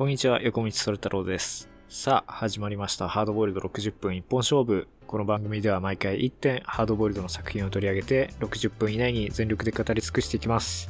[0.00, 1.68] こんにちは、横道それ太郎です。
[1.90, 3.06] さあ、始まりました。
[3.06, 4.88] ハードボイルド60分一本勝負。
[5.06, 10.88] この番組では毎回1点、ハードボイルドの作品を取り上げて、60分以内に全力で語り尽くしていきます。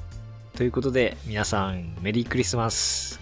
[0.54, 3.18] ということで、皆さん、メリークリスマス。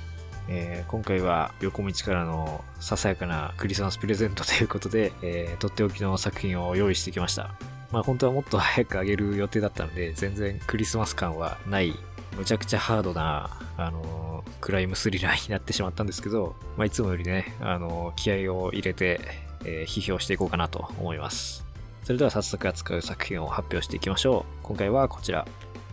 [0.51, 7.55] えー今回は横道からのささやかなクリスマスプレゼント ということで、えーとっておきの作品を用意してきました。
[7.93, 11.95] まあ本当はもっと早くあげる予定だったので、全然クリスマス感はない、
[12.37, 13.49] むちゃくちゃハードな、
[13.79, 14.28] あのー
[14.61, 19.21] クライムスリラーになってしまったんですけど、まあいつもよりね、あの気合を入れて、
[19.65, 21.65] えー批評していこうかなと思います。
[22.05, 24.67] それでは早速扱う作品を発表していきましょう。
[24.67, 25.47] 今回はこちら。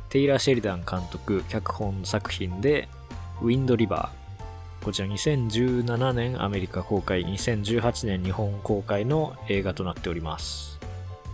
[0.09, 2.87] テイラー・シェリダン監督脚本作品で、
[3.41, 4.85] ウィンド・リバー。
[4.85, 10.79] こちら2017年アメリカ公開、2018年日本公開の映画となっております。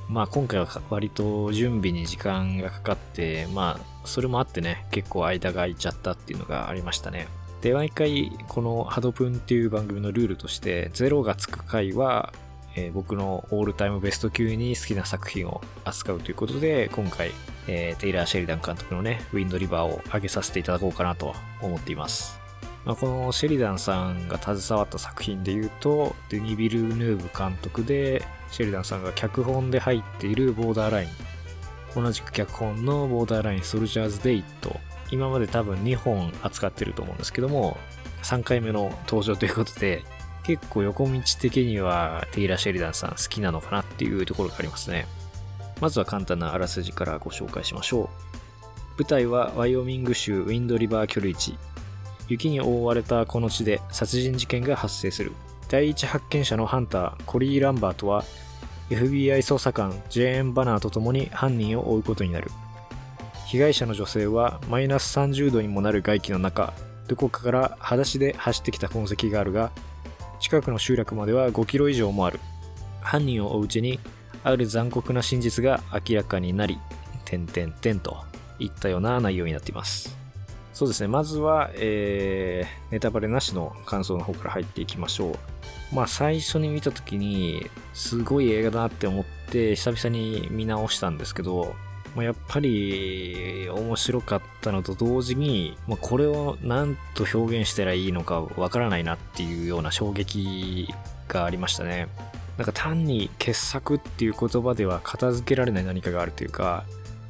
[0.09, 7.27] まあ今回は割と準備に時間がかかって、まあそれもあってね、結構間が空いちゃったっていうのがありましたね。
[7.61, 12.33] で、毎回このハドプンっていう番組のルールとして、0がつく回は、
[12.75, 17.31] えー僕のオールタイムベスト級に好きな作品を扱うということで、今回、
[17.67, 22.39] えーテイラー・シェリダン監督のね、ウィンド・リバーを上げさせていただこうかなと思っています。
[22.85, 31.09] まあ、このシェリダンさんが携わった作品で言うと、デニビル・ヌーブ監督で、シェリダンさんが脚本で入っているボーダーライン。
[31.95, 34.79] 同じく脚本のボーダーラインソルジャーズ・デイと、
[35.11, 37.77] 今まで多分2本扱ってると思うんですけども、
[38.23, 40.03] 3回目の登場ということで、
[40.43, 45.05] 結構横道的にはテイラ・シェリダンさん好きなのかなっていうところがありますね。
[45.79, 49.01] まずは簡単なあらすじからご紹介しましょう。
[49.01, 51.57] 舞台はワイオミング州ウィンドリバー距離地。
[52.27, 55.33] 雪に覆われたこの地で殺人事件が発生する。
[55.69, 58.23] 第一発見者のハンター、コリー・ランバートは、
[58.91, 62.51] FBI 捜査官、ジェーン・バナーと共に犯人を追うことになる。
[63.47, 66.73] 被害者の女性はマイナス30度にもなる外気の中、
[67.07, 69.71] どこかから裸足で走ってきた痕跡があるが、
[70.41, 72.41] 近くの集落までは5キロ以上もある。
[72.99, 73.99] 犯人を追ううちに、
[74.43, 76.77] ある残酷な真実が明らかになり、
[77.23, 78.17] 点々点と
[78.59, 80.20] いったような内容になっています。
[80.73, 85.95] そうですね、まずは、えー、ネタバレなしの感想の方から入っていきましょう。
[85.95, 91.75] まあ、最初に見たときに、すごい映画だなって思って、久々に見直したんですけど、
[92.15, 100.93] まあ、やっぱり面白かったのと同時に、まあ、これを何と表現したらいいのかわからないなっていうような衝撃
[101.27, 102.07] がありましたね。
[102.57, 106.83] なんか単に傑作っていう言葉では片付けられない何かがあるというか、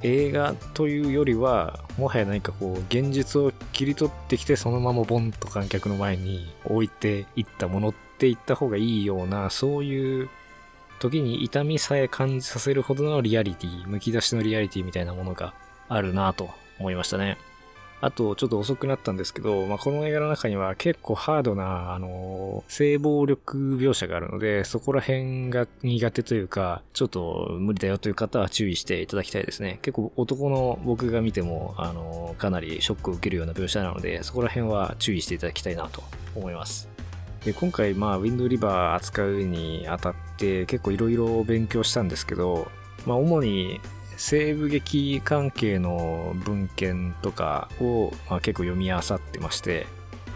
[0.04, 10.30] 映画というよりは、もはや何かこう、現実を切り取ってきて、そのままボンと観客の前に置いていったものって言った方がいいような、そういう
[11.00, 15.54] 時に痛みさえ感じさせるほどのリアリティ、むき出しのリアリティみたいなものが
[15.90, 17.38] あるなと思いましたね。
[18.02, 29.78] あと、ちょっと遅くなったんですけど、まあ、この映画の中には結構ハードな、あの、性暴力描写があるので、そこら辺が苦手というか、ちょっと無理だよという方は注意していただきたいですね。
[29.84, 36.04] 結構男の僕が見ても、あの、かなりショックを受けるような描写なので、そこら辺は注意していただきたいなと
[36.36, 36.90] 思います。
[37.46, 42.70] で今回、まあ、ウィンドリバー扱うにあたって結構いろいろ勉強したんですけど、
[43.08, 43.80] まあ、主に
[44.22, 49.88] 西部劇関係の文献とかを、まあ、結構読み漁ってまして、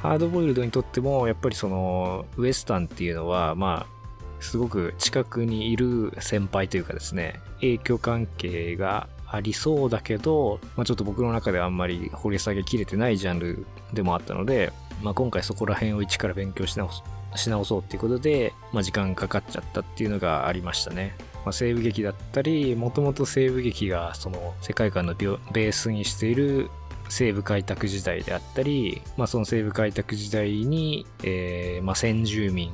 [0.01, 14.73] ハードボイルドにとっても、やっぱりその、ウエスタンっていうのは、まあ、すごく近くにいる先輩というかですね、影響関係がありそうだけど、まあ、ちょっと僕の中ではあんまり掘り下げきれてないジャンルでもあったので、
[15.03, 16.90] まあ、今回そこら辺を一から勉強し直
[17.35, 21.16] し直そうっていうことで、まあ、時間かかっちゃったっていうのがありましたね。
[21.46, 26.70] まあ、西部劇だったり、もともと西部劇がその世界観のベースにしている
[27.08, 32.72] 西部開拓時代であったり、まあ、その西部開拓時代に、えーまあ、先住民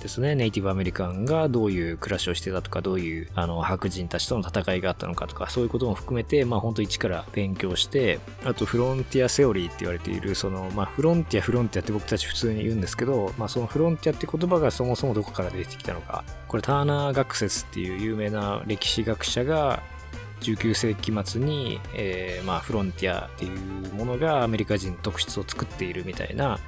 [0.00, 19.82] ですね、ネイティブアメリカンがどういう暮らしをしてたとか、どういうあの白人たちとの戦いがあったのかとか、そういうことも含めて、まあ本当一から勉強して、あとフロンティアセオリーって言われている、その、まあフロンティア、フロンティアって僕たち普通に言うんですけど、まあそのフロンティアって言葉がそもそもどこから出てきたのか、これターナー学説っていう有名な歴史学者が、
[20.40, 26.58] 19世紀末に、えーまあ、フロンティアっていうものがアメリカ人特質を作っているみたいな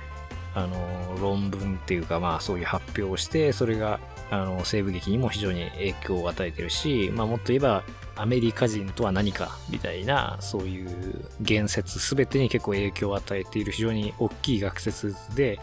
[0.55, 4.01] あの論文っていうかまあそういう発表をしてそれが
[4.31, 7.85] あの西部劇にも非常に影響を与えてるし、まあ、もっと言えば
[8.17, 15.59] アメリカ人とは何かみたいなそういう言説全てに結構影響を与えている非常に大きい学説で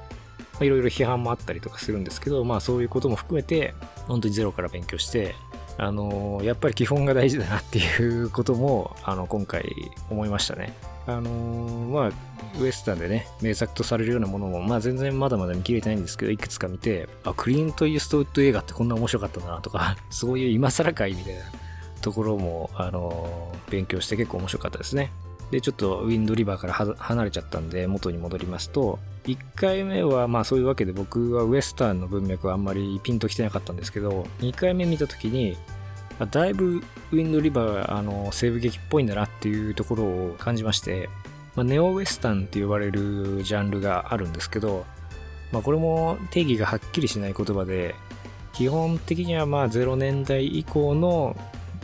[0.65, 3.73] いろいろ批判もあったりとかするんですけど、まあそういうことも含めて、
[4.07, 5.35] 本当にゼロから勉強して、
[5.77, 9.63] あのやっぱり基本が大事だなっていうことも、あの、今回
[10.09, 10.73] 思いましたね。
[11.17, 21.41] あのー、まあ、ウエスタンでね、名作とされるようなものも、まあ全然まだまだ見切れてないんですけど、いくつか見て、あ、クリント・イーストウッド映画ってこんな面白かったなとか、 そういう今更会みたいな
[22.01, 25.11] ところも、あのー、勉強して結構面白かったですね。
[25.51, 35.57] で、ちょっとウィンドリバーから離れちゃったんで、元に戻りますと、1回目はまあそういうわけで僕はウエスタンの文脈はあんまりピンときてなかったんですけど、2回目見た時に、
[36.25, 36.81] だいぶ
[37.11, 41.09] ウィンドリバーあの西部劇っぽいんだなっていうところを感じまして、
[41.55, 44.85] まあ、ネオウエスタンって呼ばれるジャンルがあるんですけど、
[45.51, 47.95] まあ、これも定義がはっきりしない言葉で
[48.53, 51.35] 基本的にはまあ0年代以降の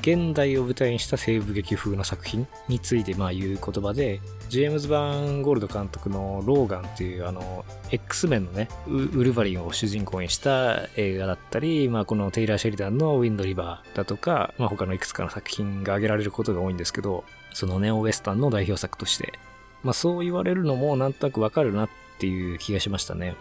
[0.06, 19.34] 現代を舞台にした西部劇風の作品についてまあ言う言葉でジェームズ・バーン・ゴールド監督の「ローガン」っていうあの X メンのねウルヴァリンを主人公にした映画だったり、まあ、このテイラー・シェリダンの「ウィンド・リバー」だとか、まあ、他のいくつかの作品が挙げられることが多いんですけどそのネオウエスタンの代表作として、
[19.82, 23.36] まあ、そう言われるのもなんとなくわかるなっていう気がしましたね。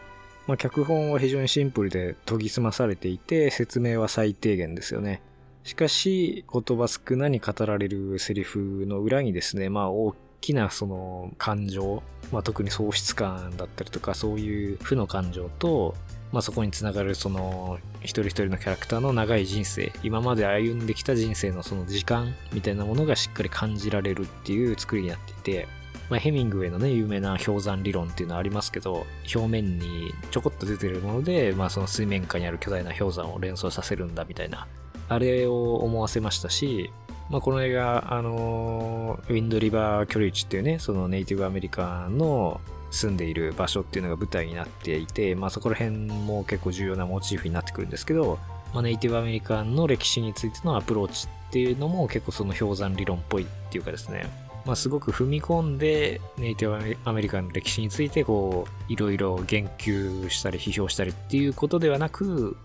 [0.46, 5.20] まあ、脚本は非常にシンプルで研ぎ澄まされていて説明は最低限ですよね。
[5.64, 15.94] しかし、言葉少なに語られるセリフの裏にですね、まあ大きなその感情、まあ特に喪失感だったりとか、そういう負の感情と、
[16.32, 25.66] まあそこにつながるその一人一人のキャラクターの長い人生、今まで歩んできた人生のその時間みたいなものがしっかり感じられるっていう作りになっていて、
[26.10, 34.66] まあ、ヘミングウェイのね、有名な氷山理論っていうのはありますけど、表面にちょこっと出てるもので、まあその水面下にある巨大な氷山を連想させるんだみたいな、
[35.14, 36.90] あれを思わせましたし、
[37.30, 48.38] まあ、この映画、あのウィンドリバー居留地っていうね、そのネイティブアメリカの住んでいる場所っていうのが舞台になっていて、まあ、そこら辺も結構重要なモチーフになってくるんですけど、
[48.72, 54.26] まあ、ネイティブアメリカンの歴史についてのアプローチっていうのも結構その氷山理論っぽいっていうかですね、
[54.64, 62.56] まあ、すごく踏み込んでネイティブアメリカンの歴史についてこういろいろ言及したり批評したりっていうことではなく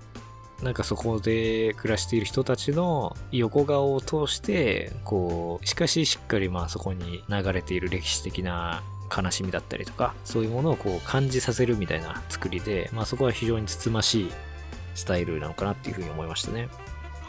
[0.64, 8.84] なんかそこで暮らしている人たちの横顔を通して、こう、しかししっかりまあそこに流れている歴史的な
[9.16, 14.32] 悲しみだったりとか、そういうものをこう感じさせるみたいな作りで、まあそこは非常につつましい
[14.96, 16.68] スタイルなのかなっていうふうに思いましたね。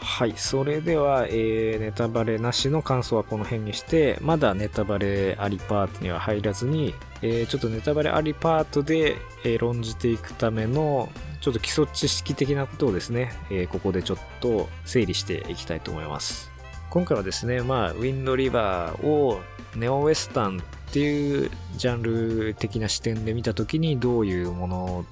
[0.01, 0.33] はい。
[0.35, 11.09] それでは、えー、ネタバレなしの感想はこの辺にして、まだネタバレありパートには入らずに、えー、ちょっとネタバレありパートで、えー、論じていくための、
[11.41, 16.51] ちょっと基礎知識的なことをですね、えー、ここでちょっと整理していきたいと思います。
[16.91, 19.41] 今回はですね、まあ、ウィンドリバーを
[19.75, 25.05] ネオウェスタンっていうジャンル的な視点で見たときにどういうもの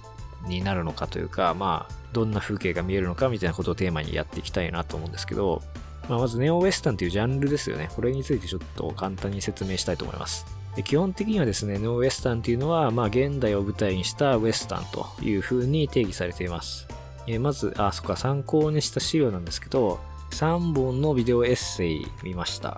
[0.47, 5.63] になるのかというか、まあ、どんな風景が見えるのかみたいなことをテーマにやっていきたいなと思うんですけど、
[6.09, 7.89] まあ、まずネオウェスタンというジャンルですよね。
[7.95, 10.58] これについてちょっと簡単に説明したいと思います。
[10.79, 16.87] で基本的にはですね、ネオウェスタンというのは、まあ、現代を舞台にしたウェスタンという風に定義されています。
[17.27, 19.99] えー、まず、あ、そっか、参考にした資料なんですけど、
[20.31, 22.77] 3本のビデオエッセイ見ました。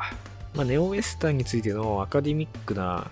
[0.56, 3.06] まあ、ネオウェスタンについてのアカデミックな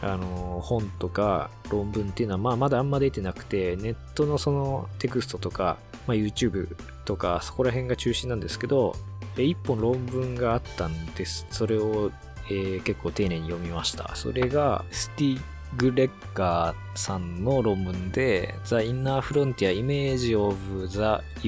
[0.00, 5.76] あの本とか論文っていうのは、まあ、まだあんま出てなくて、ネットのそのテクストとか、
[6.06, 8.96] まあ、YouTube とか、そこら辺が中心なんですけど、
[9.36, 11.46] 一本論文があったんです。
[11.50, 12.10] それを、
[12.50, 14.14] えー、結構丁寧に読みました。
[14.16, 15.40] それが、スティ
[15.76, 20.98] グレッガーさんの論文で The Inner Frontier Image of the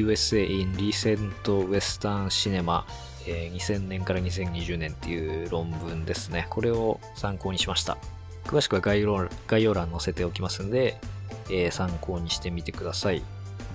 [0.00, 1.33] USA in Recent
[1.69, 2.85] Western Cinema
[3.25, 6.47] 2000年から2020年っていう論文ですね。
[6.50, 7.99] これを参考にしました。
[8.45, 10.99] 詳しくは概要概要欄載せておきますんで、
[11.49, 13.23] えー、参考にしてみてください。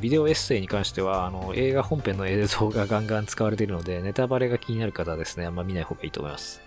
[0.02, 6.67] ビデオエッセイに関しては、あの、映画本編の映像がガンガン使われているので、ネタバレが気になる方はですね、あんま見ない方がいいと思います。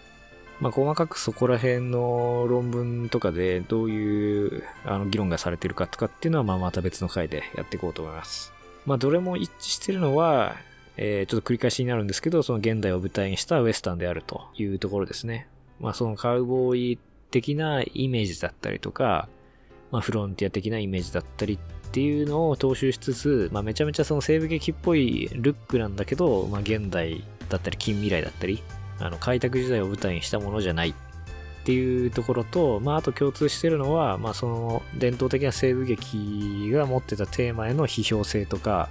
[0.60, 8.52] まあ、細かくそこら辺の論文とかでどういうあの議論がされてるかとかっていうのは、まあ、また別の回でやっていこうと思います。
[8.84, 10.56] まあ、どれも一致してるのは、
[10.96, 15.48] えー、ちょっと繰り返しになるんですけど、その現代を舞台にしたウエスタンであるというところですね。
[15.80, 16.98] まあ、そのカウボーイ
[17.30, 19.28] 的なイメージだったりとか、
[19.90, 28.62] まあ、フロンティア的なイメージだったりっていうのを踏襲しつつ、まあ、めちゃめちゃその西部劇っぽいルックなんだけど、まあ、現代だったり近未来だったり、
[29.00, 30.94] あの開拓時代を舞台にしたものじゃないっ
[31.64, 38.88] ていうところと、まあ、あと共通してるのは、まあ、その伝統的な西部劇が持ってたテーマへの批評性とか、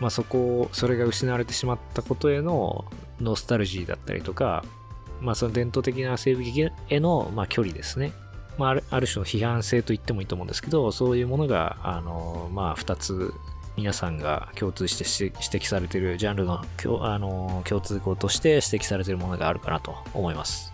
[0.00, 2.86] まあ、そこそれが失われてしまったことへの
[3.20, 4.64] ノスタルジーだったりとか、
[5.20, 8.12] まあ、その伝統的な西部劇への、まあ、距離ですね。
[8.56, 13.32] まあ、ある種の批判性と言ってもいいと思うんですけど、そういうものが、あの、まあ、二つ、
[13.78, 16.64] 皆さんが共通して指摘されてるジャンルの
[17.00, 20.72] あの共通項として指摘されてるものがあるかなと思います。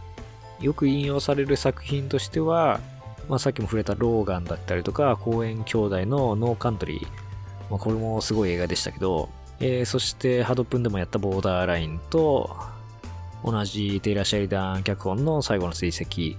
[0.59, 2.81] よく引用される作品としては、
[3.29, 7.07] まあ、さっきも触れたローガンだったりとか、公園兄弟のノーカントリー。
[7.71, 9.29] まあ、これもすごい映画でしたけど、
[9.61, 12.57] えー、そしてハドプンでもやったボーダーラインと、
[13.45, 16.39] 同じテイラー・シャリダン脚本の最後の追跡、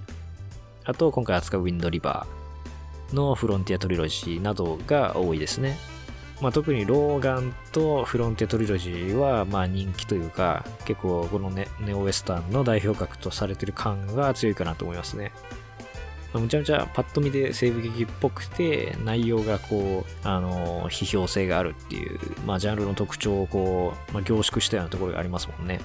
[0.84, 5.78] あと今回扱うウィンド・リバーのフロンティアトリロジーなどが多いですね。
[6.40, 15.32] まあ、特にローガンとフロンティアトリロジーはまあ人気というか結構このネネオウェスタンの代表格とされてる感が強いかなと思いますね。
[16.34, 25.80] むちゃむちゃパッと見で西部劇っぽくて内容がこう、あの、批評性があるっていう、まあジャンルの特徴をこう、まあ、凝縮したようなところがありますもんね。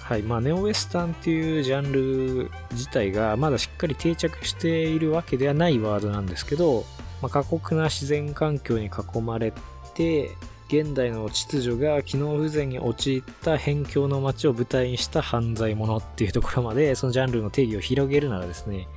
[0.00, 0.22] はい。
[0.22, 6.84] まあ、ネオウェスタンっていうジャンル自体がまだしっかり定着しているわけではないワードなんですけど、
[7.22, 9.52] まあ、過酷な自然環境に囲まれ
[9.94, 10.36] て、
[10.68, 18.88] 現代の秩序が機能不全に陥った辺境の街を舞台にした犯罪者っていうところまで、そのジャンルの定義を広げるならですね、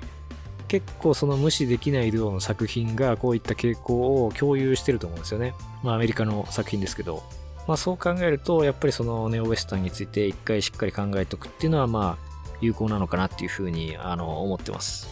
[0.67, 5.53] 結構その無視できない量の作品がこういった傾向を共有してると思うんですよね。
[5.83, 7.23] まあアメリカの作品ですけど。
[7.67, 15.09] まあそう考えると、やっぱりそのネオウェスタンについて一回しっかり考えておくっていうのはまあ有効なのかなっていうふうにあの思ってます。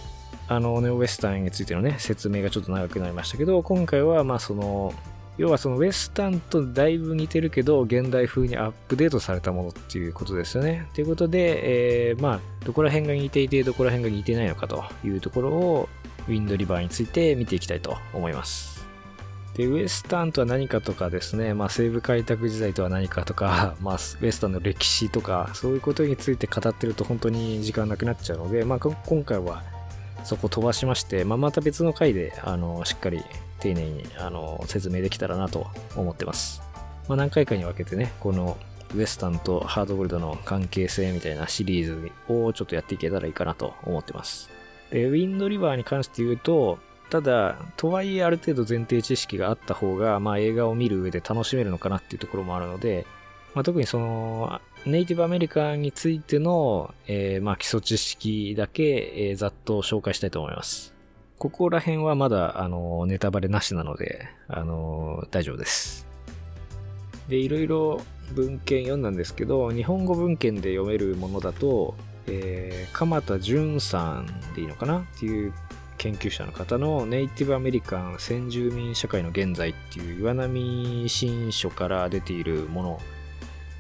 [0.48, 4.94] あのネオウェスタンについてのね、説明がちょっと長くなりましたけど、今回はまあその
[5.38, 10.88] 要はそのウェスタンとだいぶ似てるけど、現代風にアップデートされたものっていうことですよね。
[10.94, 15.90] ということで、えー、まあ、どこら辺が似ていて、どこら辺が似てないのかというところを、
[16.28, 18.76] ウィンドリバーについて見ていきたいと思います。
[19.56, 29.64] で、ウエスタンとは何かとかですね、まあ、西部開拓時代とは何かとか、 まあ、ウエスタンの歴史とか、そういうことについて語ってると本当に時間なくなっちゃうので、まあ、今回は
[30.24, 33.22] そこ飛ばしまして、まあ、また別の回で、あの、しっかり
[33.66, 36.62] 丁寧にあの説明できたらなと思ってます。
[37.08, 38.58] まあ、何回かに分けてね、この
[38.94, 44.50] ウエスタンとハードボイルドの関係性みたいなシリーズをちょっとやっていけたらいいかなと思ってます。
[44.92, 46.78] で、ウィンドリバーに関して言うと、
[47.10, 53.06] ただ、とはいえある程度前提知識があった方が、まあ映画を見る上で楽しめるのかなっていうところもあるので、
[53.54, 60.95] まあ、特にその、ネイティブアメリカンについての、えー、まあ基礎知識だけ、えー、ざっと紹介したいと思います。
[61.38, 66.08] ここら辺はまだ、あの、ネタバレなしなので、あの、大丈夫です。
[67.28, 68.02] で、いろいろ
[68.34, 71.96] 文献読んだんですけど、日本語文献で読めるものだと、
[72.28, 75.00] えー、鎌田淳さんでいいのかな？
[75.00, 75.54] っていう
[75.98, 83.00] 研究者の方のネイティブアメリカン先住民社会の現在っていう岩波新書から出ているもの、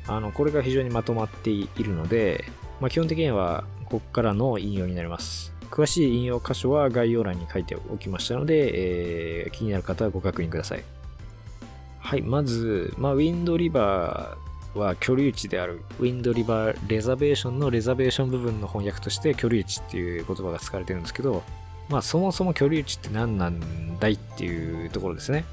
[0.08, 2.46] あの、これが非常にまとまっているので、
[2.82, 5.55] まあ、基本的にはここからの引用になります。
[5.75, 10.84] 詳しい引用箇所は概要欄に書いておきましたので、えー、気になる方はご確認ください。
[12.00, 15.82] はい、まず、まあ、ウィンドリバーは居留地である。
[16.00, 21.44] ウィンドリバーレザベーションのレザベーション部分の翻訳として居留地っていう言葉が使われてるんですけど、
[21.89, 25.44] まあそもそも居留地って何なんだいっていうところですね。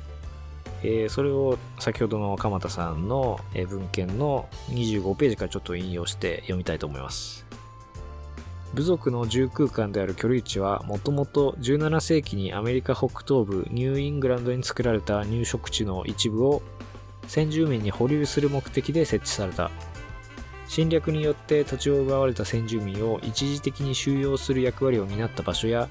[0.84, 7.41] えー、それを先ほどの鎌田さんの文献の25ページからちょっと引用して読みたいと思います。
[8.74, 16.62] 部族の住空間である居留地はもともと17世紀にアメリカ北東部ニューイングランドに作られた入植地の一部を
[17.26, 19.70] 先住民に保留する目的で設置された。
[20.72, 25.86] 侵略によって土地を奪われた先住民を一時的に収容する役割を担った場所や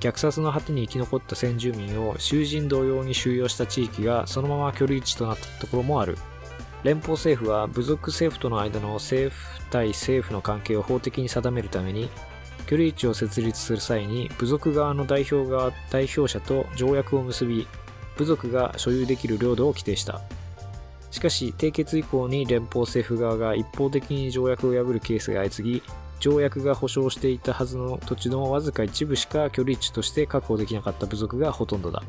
[0.00, 6.16] 虐殺の果てに生き残った先住民を囚人同様に収容した地域がそのまま居留地となったところもある。
[6.84, 12.08] 連邦政府は部族政府との間の政府対政府の関係を法的に定めるために
[12.66, 17.66] 居留地を設立する際に部族側の代表側代表者と条約を結び
[18.16, 20.20] 部族が所有できる領土を規定した。
[21.10, 25.82] しかし締結以降に連邦政府側が一方的に条約を破るケースが相次ぎ
[26.20, 32.02] 条約が保障していたはずの土地のわずか一部しか居留地として確保できなかった部族がほとんどだ。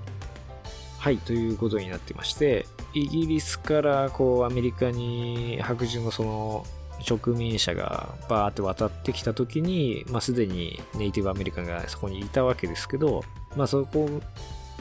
[0.99, 6.65] はいということになってましてイギリスからこうアメリカに白人のその
[7.01, 13.23] 植民者がバーって渡ってきた時に、まあ、すでにネイティブアメリカンがそこにいたわけですけど、
[13.55, 14.09] まあ、そこ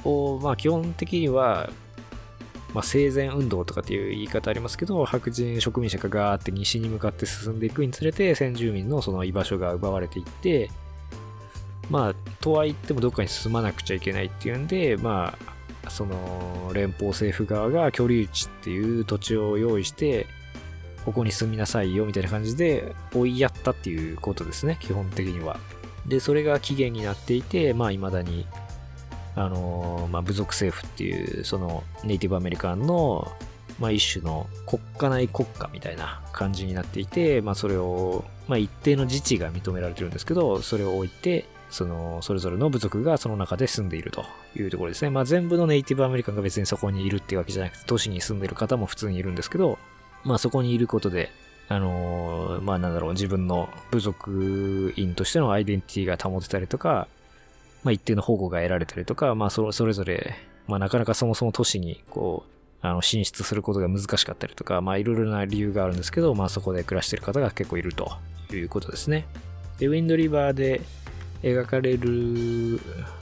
[0.05, 1.71] を、まあ、基本的には、
[2.75, 10.71] まあ、生前運動とかっていう言い方ありますけど、白人植民者がガーって西に向かって進んでいくにつれて、先住民のその居場所が奪われていって、
[11.91, 15.58] まあ、とは言ってもどっかに進まなくちゃいけないっていうんで、まあ、
[15.89, 20.27] その連邦政府側が居留地っていう土地を用意して
[21.05, 25.59] ここに住みなさいよみたいな感じで追いやったっていうことですね基本的には。
[26.07, 28.47] でそれが期限になっていてまあ未だに
[29.37, 33.31] あのまあ、部族政府っていうそのネイティブアメリカンの
[33.79, 44.25] まあ、一種の国家内国家みたいな感じになっていて、まあ、それを、まあ、一定の自治が認められてるんですけど、それを置いて、その、それぞれの部族がその中で住んでいると
[44.57, 45.11] いうところですね。
[45.11, 49.79] まあ、全部のネイティブアメリカンが別にそこにいるっていうわけじゃなくて、都市に住んでる方も普通にいるんですけど、
[50.25, 51.31] まあ、そこにいることで、
[51.69, 57.07] あのー、まあ、なんだろう、自分の部族員としてのアイデンティティが保てたりとか、
[57.85, 68.11] まあ、一定の保護が得られたりとか、まあ、それぞれ、まあ、なかなかそもそも都市に、こう、あの、進出することが難しかったりとか、まあ、いろいろな理由があるんですけど、まあ、そこで暮らしている方が結構いると
[68.53, 69.27] いうことですね。
[69.79, 70.81] で、ウィンドリバーで
[71.43, 72.81] 描かれる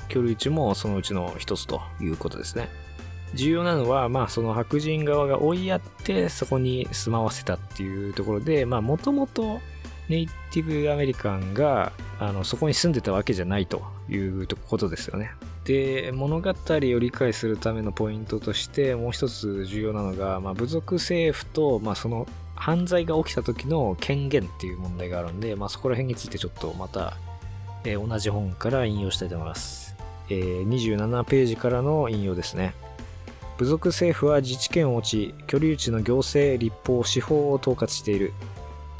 [0.08, 2.68] 居留地もそのうちの一つということですね。
[3.34, 9.60] 重要なのは、まあ、その白人側が追いやって、そこに住まわせたっていうところで、もともと
[10.08, 15.32] ネイティブアメリカンが、あの、そこに住んでたわけじゃないということですよね。
[15.64, 27.16] で、物語を理解するためのポイントとして、もう一つ重要なのが、まあ、部族政府と、まあ、その犯罪が起きた時の権限っていう問題があるんで、まあ、そこら辺についてちょっとまた、
[27.86, 29.96] えー、同じ本から引用したいと思います。
[30.28, 32.74] えー、27ページからの引用ですね。
[33.58, 38.32] 部族政府は自治権を持ち、居留地の行政、立法、司法を統括している。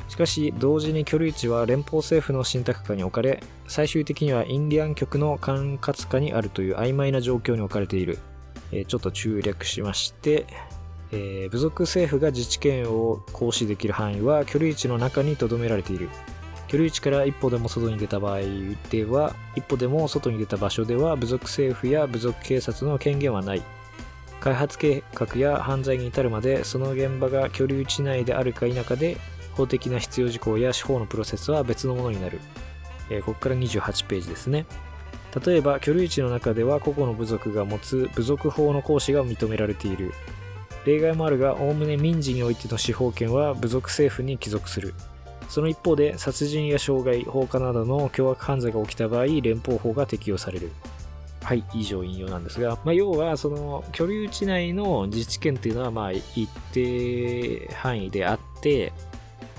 [0.09, 8.19] しかし、同時に居留地は連邦政府の信託下に置かれ、最終的にはインディアン局の管轄下にあるという曖昧な状況に置かれている。
[8.73, 10.47] えー、ちょっと中略しまして、
[11.12, 16.09] えー、部族政府が自治権を行使できる範囲は居留地の中に留められている。
[16.68, 18.40] 居留地から一歩でも外に出た場合
[18.90, 23.62] では、一歩でも外に出た場所では部族政府や部族警察の権限はない。
[24.40, 29.16] 開発計画や犯罪に至るまでその現場が居留地内であるか否かで
[29.56, 32.40] 法的な必要事項や司法のプロセスは別のものになる。
[33.11, 34.66] えー、ここから28ページですね。
[35.44, 40.12] 例えば、居留地の中では個々の部族が持つ部族法の行使が認められている。
[40.87, 44.94] 例外もあるが、おおむね民事においての司法権は部族政府に帰属する。
[45.48, 50.70] その一方で、殺人や傷害、放火などの凶悪犯罪が起きた場合、連邦法が適用される。
[51.42, 58.92] はい、以上引用なんですが、まあ、要は、その、居留地内の自治権っていうのは、まあ、一定範囲であって、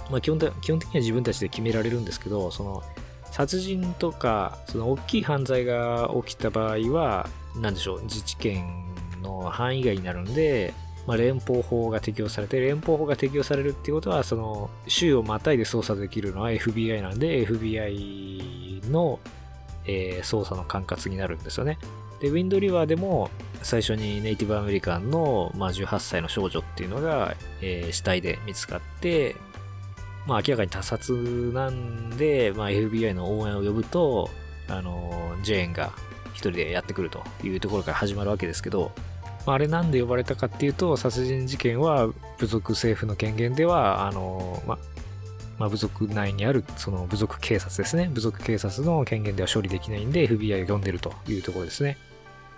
[0.10, 2.84] まあ、基本的基本的には自分たちで決められるんですけど、その、
[3.32, 8.65] 殺人とか、その大きい犯罪が起きた場合は、なんでしょう、自治権
[9.21, 10.73] の範囲外になるんで、
[11.08, 19.20] まあ、連邦法が適用されて、連邦法が適用されるっていうことは、その、州をまたいで捜査できるのは FBI なんで、FBI の、
[19.86, 21.80] えー、捜査の管轄になるんですよね。
[22.20, 23.30] で、ウィンドリバーでも、
[23.63, 29.36] 最初にネイティブアメリカンの、まあ、18歳の少女っていうのが、えー、死体で見つかって、
[30.28, 34.30] まあ明らかに他殺なんで、まあ FBI の応援を呼ぶと、
[34.67, 35.93] あの、ジェーンが
[36.34, 38.91] 一人でやってくるというところから始まるわけですけど、
[39.48, 44.78] まあ、あれなんで呼ばれたかっていうと、殺人事件は部族政府の権限では、あの、ま、
[45.58, 48.12] まあ、部族内にある、その部族警察ですね。
[48.14, 51.98] 部族警察の権限では処理できないんで、FBI を呼んでるというところですね。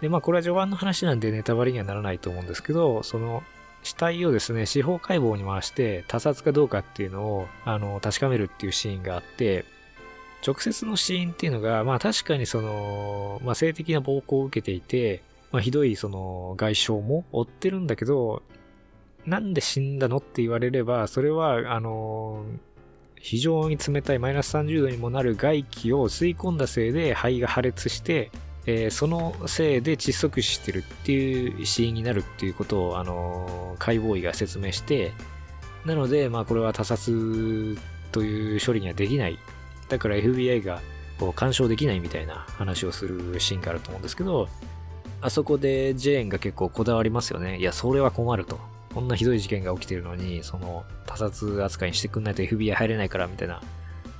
[0.02, 3.43] で、まあ、これは序盤の話なんでネタバレにはならないと思うんですけど、その、
[3.84, 9.63] 死体をですね、司法解剖に回して他殺かどうかっていうのを、あの、確かめるっていうシーンがあって、
[10.45, 18.43] 直接の死因っていうのが、まあ確かにその、まあ性的な暴行を受けていて、まあひどいその外傷も負ってるんだけど、
[19.25, 22.45] なんで死んだのって言われれば、それは、あの、
[23.19, 28.31] 非常に冷たいマイナス30度にもなる外気を吸い込んだせいで肺が破裂して、
[28.65, 35.12] えー、そのせいで窒息死してるっていう死因になるっていうことを、あの解剖医が説明して、
[35.85, 37.77] なので、まあこれは他殺
[38.12, 39.38] という処理にはできない。
[39.89, 40.81] だから FBI が
[41.19, 44.47] こう干渉できないみたいな話をするシーンがあると思うんですけど、
[45.21, 47.60] あそこでジェーンが結構こだわりますよね。
[47.60, 48.60] いや、それは困ると。
[48.93, 53.62] こんなひどい事件が起きてるのに、その他殺扱いにしてくんないと FBI 入れないからみたいな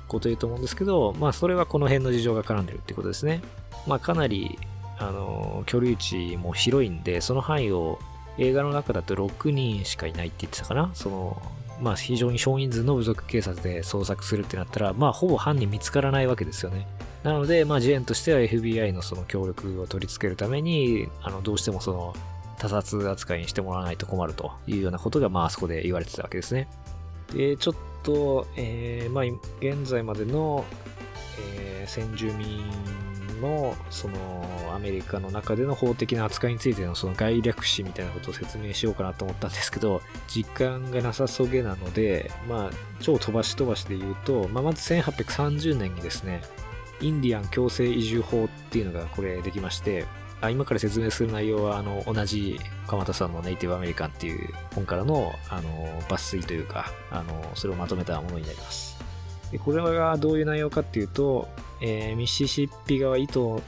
[0.08, 3.42] こと言うと思うんですけど、まあそれはこの辺の事情が絡んでるってことですね。
[3.86, 4.58] まあかなり、
[4.98, 7.98] あの、居留地も広いんで、その範囲を
[8.38, 11.42] 映画の中だと6人しかいないって言ってたかなその、
[11.80, 16.86] まあ非常に少人数の部族警察で捜索するってなったら、まあほぼ犯人見つからないわけですよね。
[17.22, 22.14] なので、まあジェーンとしては FBI のその協力を取り付けるために、あの、どうしてもその、
[22.58, 26.68] 他殺扱いにしてもらわないと困るというようなことが、まあそこで言われてたわけですね。
[27.32, 29.24] で、ちょっと、えー、まあ
[29.60, 30.64] 現在までの、
[31.56, 32.62] えー、先住民
[33.40, 46.42] のそのアメリカの中での法的な扱いについてのその概略史みたいなことを説明しようかなと思ったんですけど時間がなさそげなのでまあ超飛ばし飛ばしで言うと、まあ、まず1830年にですね
[47.00, 50.06] インディアン強制移住法っていうのがこれできまして
[50.40, 58.98] あ今から説明する内容は、あの、同じ鎌田さんのネイティブアメリカンっていう本からの、あの、抜粋というか、あの、それをまとめたものになります。
[59.52, 61.48] でこれがどういう内容かっていうと、
[61.80, 63.62] えー、ミシシッピ川糸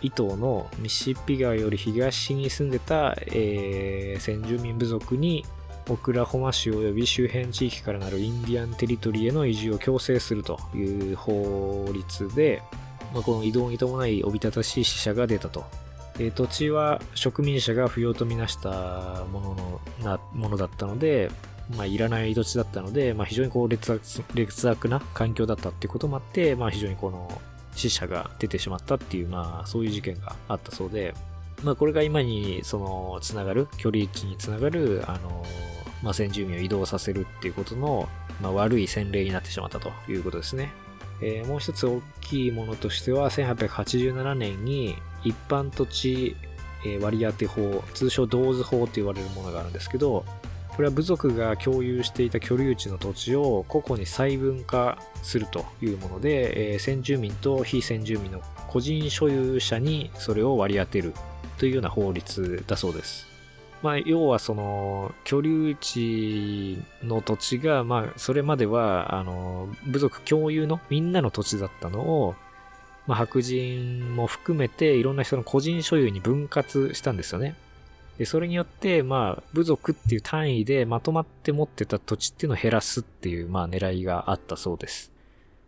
[0.00, 5.44] 糸のミシシッピ川より東に住んでた、えー、先住民部族に
[5.88, 12.62] オクラホマ州及び周辺地域からなるインディアンテリトリーへの移住を強制するという法律で、
[13.12, 15.64] まあ、この移動に伴いおびただしい死者が出たと。
[16.16, 21.30] で土地は植民者が不要とみなしたもののなものだったので、
[21.76, 24.02] まあ、いらない土地だったので、まあ、非常にこう劣悪
[24.34, 27.40] 劣悪な環境だったっていうこともあって、まあ、非常にこの
[27.74, 31.14] 死者が出てしまったっていう、まあ、そういう事件があったそうで、
[31.62, 35.44] まあ、これが今にそのつながる距離値につながるあの
[36.02, 38.08] まあ、先住民を移動させるっていうことの、
[38.40, 40.72] まあ、悪い洗礼になってしまったということですね。
[41.22, 46.36] えー、もう一つ大きいものとしては、1887年に一般土地
[47.00, 50.24] 割り当て法、通称銅図法と言われるものがあるんですけど、
[50.68, 61.12] これは部族が共有していた居留地の土地を個々に細分化するというもので、えー、先住民と非先住民の個人所有者にそれを割り当てる
[61.58, 63.32] というような法律だそうです。
[63.82, 72.34] まあ、要はその、居留地の土地が、まあ、それまでは、あの、部族共有のみんなの土地だったのを、
[73.08, 77.56] まあ、白人も含めていろんな人の個人所有に分割したんですよね。
[78.18, 85.11] で、それによって、まあ、部族っていう単位でまとまって持ってた土地っていうのを減らすっていう、まあ、狙いがあったそうです。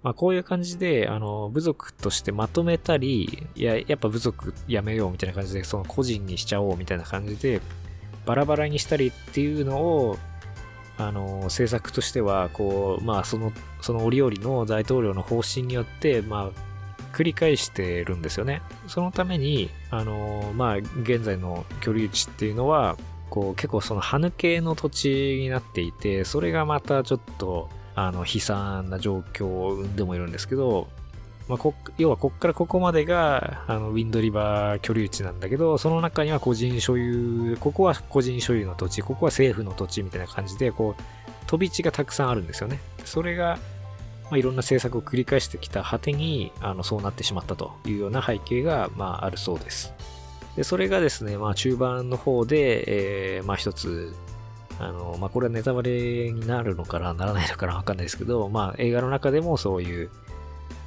[0.04, 7.62] まあ、こういう感じで、あの、部族としてまとめたり、いや、やっぱ部族やめようみたいな感じで、その個人にしちゃおうみたいな感じで、
[8.26, 10.18] バラバラにしたりっていうのを、
[10.98, 16.74] あの、政策としては、こう、まあ、その、その折々の大統領の方針によって、まあ、
[17.14, 18.60] 繰り返してるんですよね。
[18.88, 22.98] そのために、あの、まあ、現在の居留地っていうのは、
[23.30, 30.88] こう、結構その歯抜けの土地になっていて、それがまたちょっと、あの、悲惨な状況を生んでもいるんですけど、
[31.48, 41.02] まあ、こ要はこっからここまでがあのウィンドリバー居留地なんだけど、その中には個人所有、ここは個人所有の土地、ここは政府の土地みたいな感じで、こう、
[41.46, 42.80] 飛び地がたくさんあるんですよね。
[43.04, 43.58] それが、
[44.24, 49.92] まあ、いろんな政策を繰り返してきた果てに、あの、そうなってしまったというような背景が、まあ、あるそうです。
[50.56, 54.14] で、それがですね、まあ、中盤の方で、えー、まあ、一つ、
[54.78, 60.10] あの、まあ、これはネタバレになるのかな、ならないのかな、わかんないですけど、まあ、映画の中でもそういう、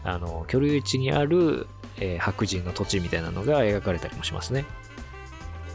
[0.04, 1.68] あの、居留地にある、
[2.00, 4.66] えー、白人の土地みたいなのが描かれたりもしますね。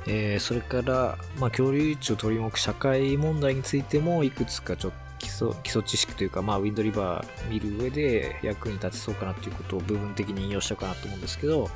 [0.06, 11.70] えー、それから、まあ、居留地を取り巻く社会問題についてもいくつかちょっと基礎基礎知識というか、まあ、ウィンドリバー見る上で役に立ちそうかなということを部分的に引用しようかなと思うんですけど、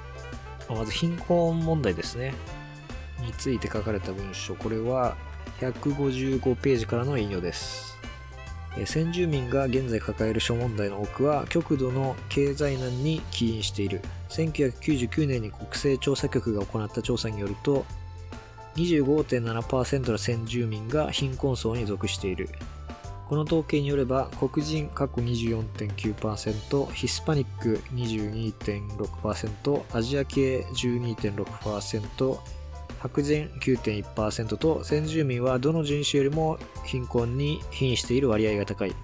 [0.68, 2.34] まず貧困問題ですね。
[3.20, 5.16] について書かれた文章、これは
[5.60, 7.96] 155ページからの引用です。
[8.84, 17.86] 先住民が現在抱える諸問題の多くは極度の経済難に起因している1999年に国勢調査局が行った調査によると
[18.74, 22.50] 25.7%の先住民が貧困層に属している
[23.28, 32.38] この統計によれば黒人過去24.9%ヒスパニック22.6%アジア系12.6%
[33.00, 38.94] 白人9.1%と先住民はどの人種よりも貧困に瀕している割合が高い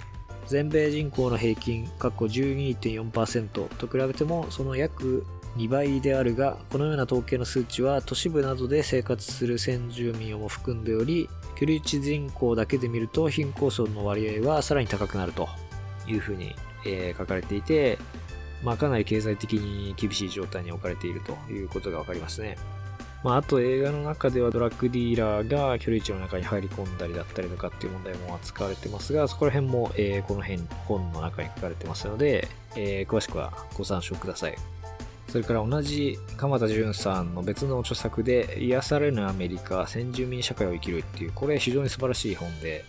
[0.46, 5.24] 全米人口の平均12.4%と比べてもその約
[5.56, 15.48] 2倍であるがこのような統計の数値は都市部などで生活する先住民をも含んでおり居留地人口だけで見ると貧困層の割合はさらに高くなると
[16.06, 16.54] いうふうに、
[16.86, 17.98] えー、書かれていて、
[18.62, 22.56] まあ、かなり経済的に厳しい状態に置かれているということがわかりますね。
[23.22, 34.56] まあ、あと映画の中ではドラッグディーラーが距離値の中に入り込んだりだったりとかっていう問題も扱われてますが、そこら辺も、えー、この辺、本の中に書かれてますので、えー、詳しくはご参照ください。
[35.28, 42.84] それから同じ鎌田純さんの別の著作で、癒されぬアメリカ、先住民社会を生きるっていう、これ非常に素晴らしい本で、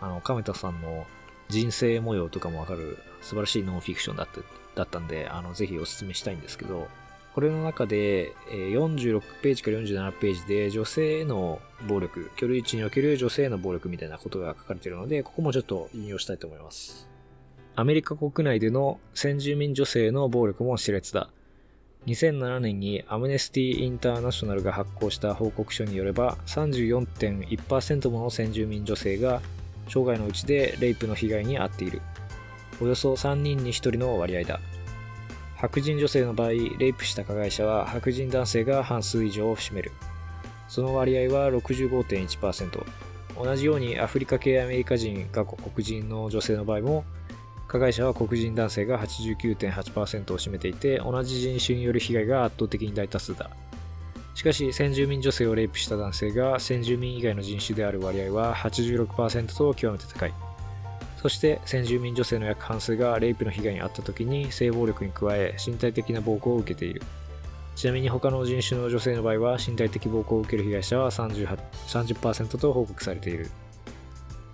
[0.00, 1.06] あの、亀田さんの
[1.48, 4.40] 人生模様とかもわかる素晴らしいノンフィクションだった
[4.74, 6.88] だったんで、あの、ぜひお勧めしたいんですけど、
[7.36, 17.10] これの中で、46ページから47ページで女性への暴力、居留地における女性の暴力みたいなことが書かれているので、ここもちょっと引用したいと思います。
[17.74, 21.28] アメリカ国内での先住民女性の暴力も熾烈だ。
[22.06, 29.42] 2007年にアムネスティ・インターナショナルが発行した報告書によれば34.1%もの先住民女性が
[29.88, 32.00] 生涯のうちでレイプの被害に遭っている。
[32.80, 34.58] およそ3人に1人の割合だ。
[35.56, 39.92] 白人女性の場合、レイプした加害者は白人男性が半数以上を占める。
[40.68, 42.84] その割合は65.1%。
[43.38, 47.04] 同じようにアフリカ系アメリカ人、過去黒人の女性の場合も、
[47.68, 53.50] 加害者は黒人男性が89.8%を占めていて、同じ人種による被害が圧倒的に大多数だ。
[54.34, 60.45] しかし、先住民女性をレイプした男性が先住民以外の人種である割合は86%と極めて高い。
[61.26, 67.02] そして先住民女性の約半数がレイプの被害に遭った時に性暴力に加え身体的な暴行を受けている。
[67.74, 73.50] ちなみに他の人種の女性の場合は身体的暴行を受ける被害者は30%と報告されている。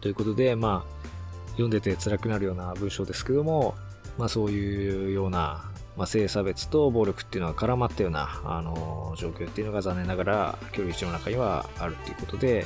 [0.00, 3.74] ということで、まあ、読んでて辛くなるような文章ですけども、
[4.16, 12.64] まあそういうような、まあ、性差別と暴力っていうのが絡まったような、あの状況っていうのが残念ながら、距離一の中にはあるっていうことで、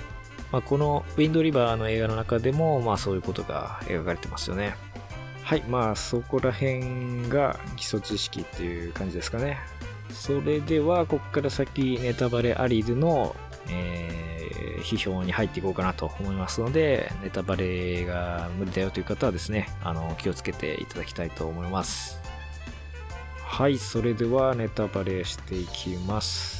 [0.52, 4.76] まあ、このウィンドリバーの映画の中でも、まあそういうことが描かれてますよね。
[5.42, 9.58] はい、まあそこら辺が基礎知識っていう感じですかね。
[10.10, 13.34] それでは、ここから先ネタバレありでの、
[13.68, 22.20] えー、批評に入っていこうかなと思いますので、ネタバレが無理だよという方はですね、あの、気をつけていただきたいと思います。
[23.44, 26.55] はい、それではネタバレしていきます。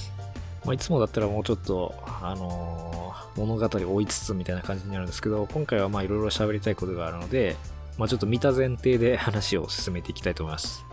[0.66, 7.56] まあ、いつもだったらもうちょっと、あのー、物語を追いつつみたいな感じになるんですけど、今回はまあいろいろ喋りたいことがあるので、
[7.98, 10.84] まあ、ちょっと見た前提で 話を進めていきたいと思います。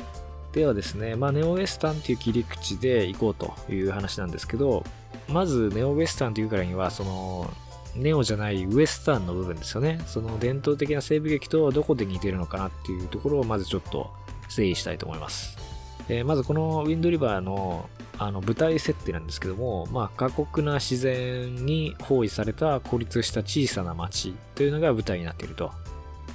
[0.51, 4.83] ではですね、まあ、ネオウェスタンっていう切り口で行こうという話なんですけど、
[5.27, 7.51] まずネオウェスタンというからには、その、
[7.95, 9.99] ネオじゃないウエスタンの部分ですよね。
[10.05, 14.11] その伝統的な西部劇とどこで似てるのかなっていうところをまずちょっと
[14.49, 15.72] 整理したいと思います。
[16.09, 17.89] えー、まずこのウィンドリバーの
[18.19, 25.71] あの舞台設定なんですけども、まあ、過酷な自然に包囲された孤立した小さな町というのが舞台になっていると。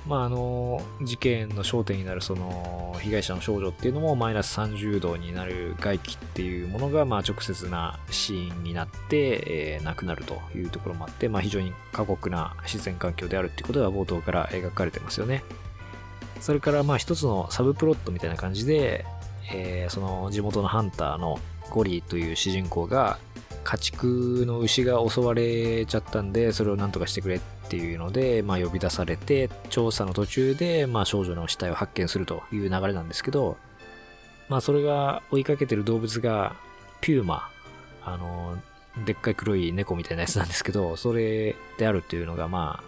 [0.09, 15.45] まあ、あの、事件の焦点になるその被害者の少女っていうのもマイナス30度になる外気っていうものが、まあ、直接なシーンになって、えー、亡くなるというところもあって、まあ、非常に過酷な自然環境であるっていうことが冒頭から描かれてますよね。
[16.41, 19.05] それから、まあ、一つのサブプロットみたいな感じで、
[19.53, 21.39] えー、その地元のハンターの
[21.71, 23.19] ゴリという主人公が
[23.65, 33.59] 家畜の牛が襲われちゃったんで、それを何とかしてくれっていうので、まあ、呼び出されて、調査の途中で、まあ、少女の死体を発見するという流れなんですけど、
[34.49, 36.57] まあ、それが追いかけてる動物が、
[37.03, 37.51] ピューマ、
[38.03, 38.57] あの、
[39.05, 42.88] でっかい黒い猫みたいなやつなんですけど、それであるっていうのが、まあ、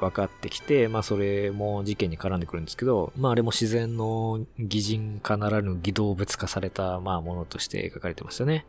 [0.00, 8.66] 分かってきて、まあ、それも事件に絡んでくるんですけど、まあ、あれも自然の擬人化ならぬ偽動物化された、まあ、ものとして描かれてますよね。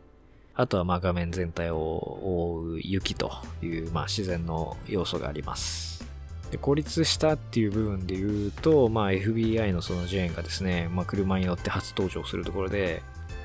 [0.54, 6.04] あとはまあ画面全体を覆う雪というまあ自然の要素があります。
[6.50, 13.02] で孤立したっていう部分で言うと、まあ、FBI のそのジェーンがですね、まあ、車に乗って初登場するところで、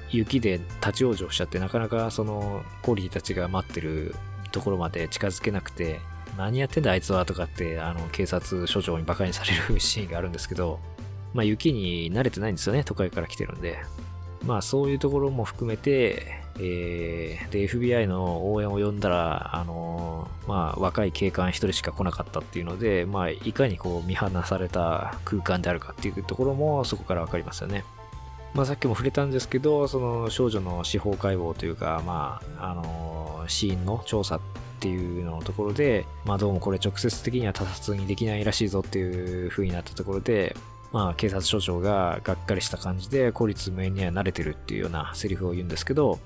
[0.09, 4.13] 雪で立ち往生しちゃって、なかなかそのコーリーたちが待ってる
[4.51, 6.01] ところまで近づけなくて、
[6.37, 10.79] 何やってんだあいつはとかって、あの、警察署長に馬鹿にされる シーンがあるんですけど、
[11.33, 13.77] まあ雪に慣れてないんですよね、都会から来てるんで。
[14.45, 27.83] まあそういうところも含めて、えー、で、FBI の応援を呼んだら、あのー、まあ、若い警官一人しか来なかったっていうので、まあ、いかにこう、見放された空間であるかっていうところも、そこからわかりますよね。
[28.53, 34.39] まあ、さっきも触れたんですけど、その少女の司法解剖というか、まあ、あのー、死因の調査
[34.77, 40.55] っていうののところで、まあ、どうもこれ直接的には他殺にできないらしいぞっていう風になったところで、
[40.93, 46.19] まあ、警察署長ががっかりした感じで、孤立無縁には慣れてるっていうようなセリフを言うんですけど、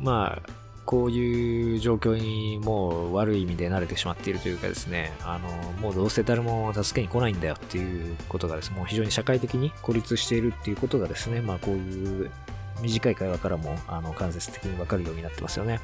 [0.00, 0.50] まあ、
[0.86, 5.48] こういう状況にもう悪い意味で慣れてしまっているというかですね、あの、
[5.80, 12.30] もうどうせ誰も助けに来ないんだよっていうことがですね、もう非常に社会的に孤立しているっていうことがですね、まあこういう
[12.80, 15.80] 短い会話からもあの間接的にわかるようになってますよね。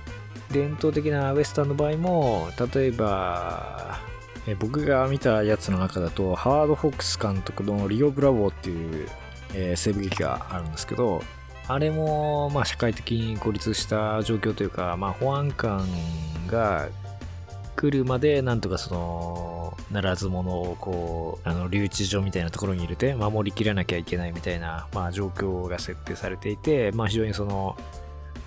[0.53, 4.01] 伝統的なウエスタンの場合も、例えば、
[4.47, 9.09] え僕が見たやつの中だと、ハワード・フォックス監督のリオ・ブラボーっていう、
[9.55, 11.23] えー、西部劇があるんですけど、
[11.69, 15.87] あれも、まあ、社会的に孤立した状況というか、まあ、保安官
[16.49, 16.89] が
[17.81, 27.79] 来るまで、なんとかその、ならず者をこう、あの、留置所みたいなところに入れて、守りきらなきゃいけないみたいな、まあ、状況が設定されていて、まあ、非常にその、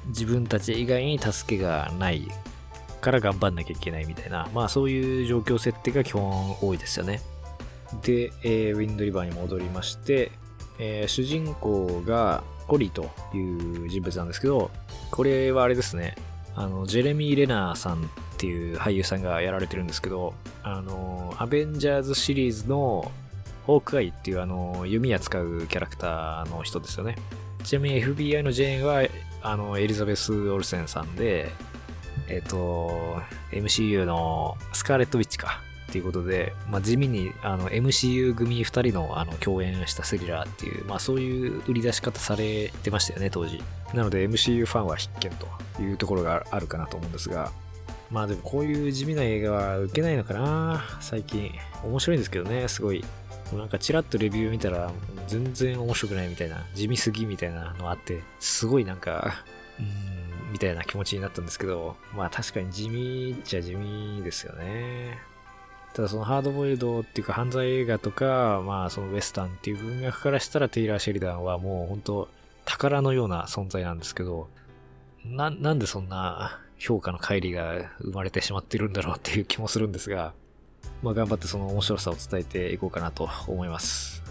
[0.10, 2.28] 自分たち以外に助けがない
[3.02, 7.20] から頑張んなきゃいけないみたいな、まあ、そういう状況設定が基本多いですよね。
[8.04, 10.32] で、えー、ウィンドリバーに戻りまして、
[10.78, 14.70] えー、主人公がコリーという人物なんですけど、
[15.10, 16.16] これはあれですね、
[16.56, 23.12] あの、ジェレミー・レナーさんっていう俳優さんがやられてるんですけど、あの、アベンジャーズシリーズの
[23.66, 27.16] ホークアイっていうあの、弓矢使うキャラクターの人ですよね。
[27.64, 29.08] ちなみに FBI のジェーンは、
[29.42, 31.50] あの、エリザベス・オルセンさんで、
[32.28, 35.62] えっ、と、MCU のスカーレット・ウィッチか。
[35.84, 43.62] っていうことで、まあ、地味にあの MCU 組2人のあの共演したスリラーっていう、まあ、そういう売り出し方されてましたよね、当時。
[43.94, 47.52] なので MCU ファンは必見というところがあるかなと思うんですが、
[48.12, 51.52] まあでもこういう地味な映画は受けないのかな、最近。
[51.84, 53.04] 面白いんですけどね、すごい。
[53.54, 54.92] なんかチラッとレビュー見たら
[55.28, 59.44] 全然面白くないみたいな、地味すぎみたいなのあって、すごいなんか、
[59.80, 59.86] うー
[60.50, 65.20] ん、みたいな気持ちになったんですけど、まあ確かに地味っちゃ地味ですよね。
[65.94, 72.30] ただそのハードボイルドっていうか犯罪映画とか、まあそのウエスタンっていう文脈からしたらテイラー・シェリダンはもう本当
[72.66, 74.48] 宝のような存在なんですけど、
[75.26, 80.34] な、なんでそんな評価の乖離が生まれてしまってるんだろうっていう気もするんですが、
[81.02, 84.22] まあ頑張ってその面白さを伝えていこうかなと思います。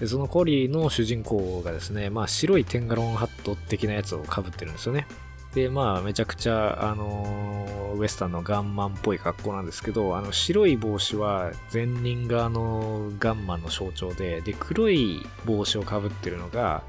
[0.00, 5.06] で、そのコリーの主人公がですね、まあ白いテンガロンハット的なやつを被ってるんですよね。
[5.54, 16.84] で、まあ、めちゃくちゃ、あのウエスタンのガンマンっぽい格好なんですけど、あの、白い帽子は前任側のガンマンの象徴で、で、黒い帽子をかぶってるのが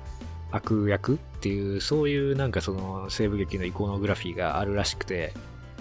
[0.52, 5.34] 悪役っていう、そういうなんかその西部劇のイコノグラフィーがあるらしくて、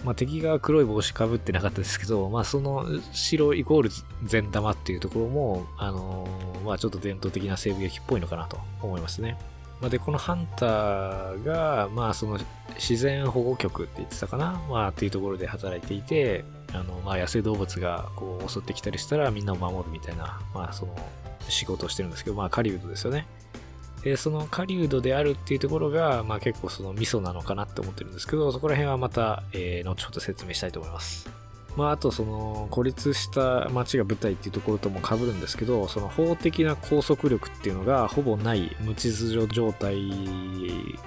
[0.04, 3.90] まあ、敵が黒い帽子かぶってなかったですけど、まあ、その白イコール
[4.24, 6.26] 善玉っていうところも、あの
[6.64, 9.36] まあ、ちょっと伝統的な西部劇っぽいのかなと思いますね。
[9.80, 12.38] まあ、で、このハンターが、まあ、その
[12.76, 20.96] 自然保護局って言ってたかな、まあ、っていうところで働いていて、あの、まあ、野生動物がこう襲ってきたりしたらみんなを守るみたいな、まあ、その
[21.48, 23.26] 仕事をしてるんですけど、まあ、狩人ですよね。
[24.02, 31.40] で、その狩人であるっていうところが、まあ、結構そのミソなのかなって思ってるんですけど、そこら辺はまた、えー、後ほど説明したいと思います。
[31.76, 40.10] まあ、あとその孤立した街が舞台っていうところとも被るんですけどその法的な拘束力っていうのがほぼない無秩序状態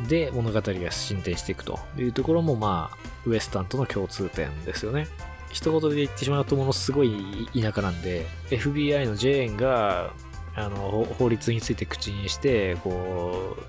[0.08, 5.08] で物語が進展していくというところもまあウエスタンとの共通点ですよね
[5.52, 10.14] 一言で言ってしまうとものすごい田舎なんで FBI のジェーンが
[10.56, 13.64] あの法律について口にしてこう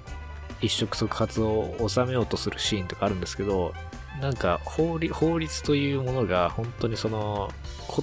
[0.60, 3.72] 一触即発を収めようとするシーンとかあるんですけど
[4.20, 7.50] なんか法律というものが本当にその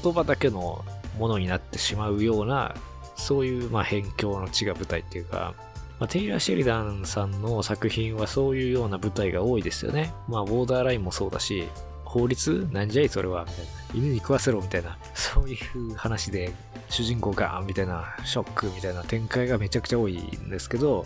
[0.04, 0.84] 言葉だけの
[1.18, 2.76] ものになってしまうような
[3.16, 5.54] そういうまあ辺境の地が舞台っていうか、
[6.00, 10.14] まあ、テイラー・シェリダンさんの作品はそういうような舞台が多いですよね。
[10.28, 11.68] まあボーダーラインもそうだし、
[12.04, 13.81] 法律なんじゃいそれはみたいな。
[13.94, 14.98] 犬に食わせろみたいな。
[15.14, 16.54] そういう話で
[16.90, 21.06] 主人公がみたいなショックみたいな展開がめちゃくちゃ多いんですけど、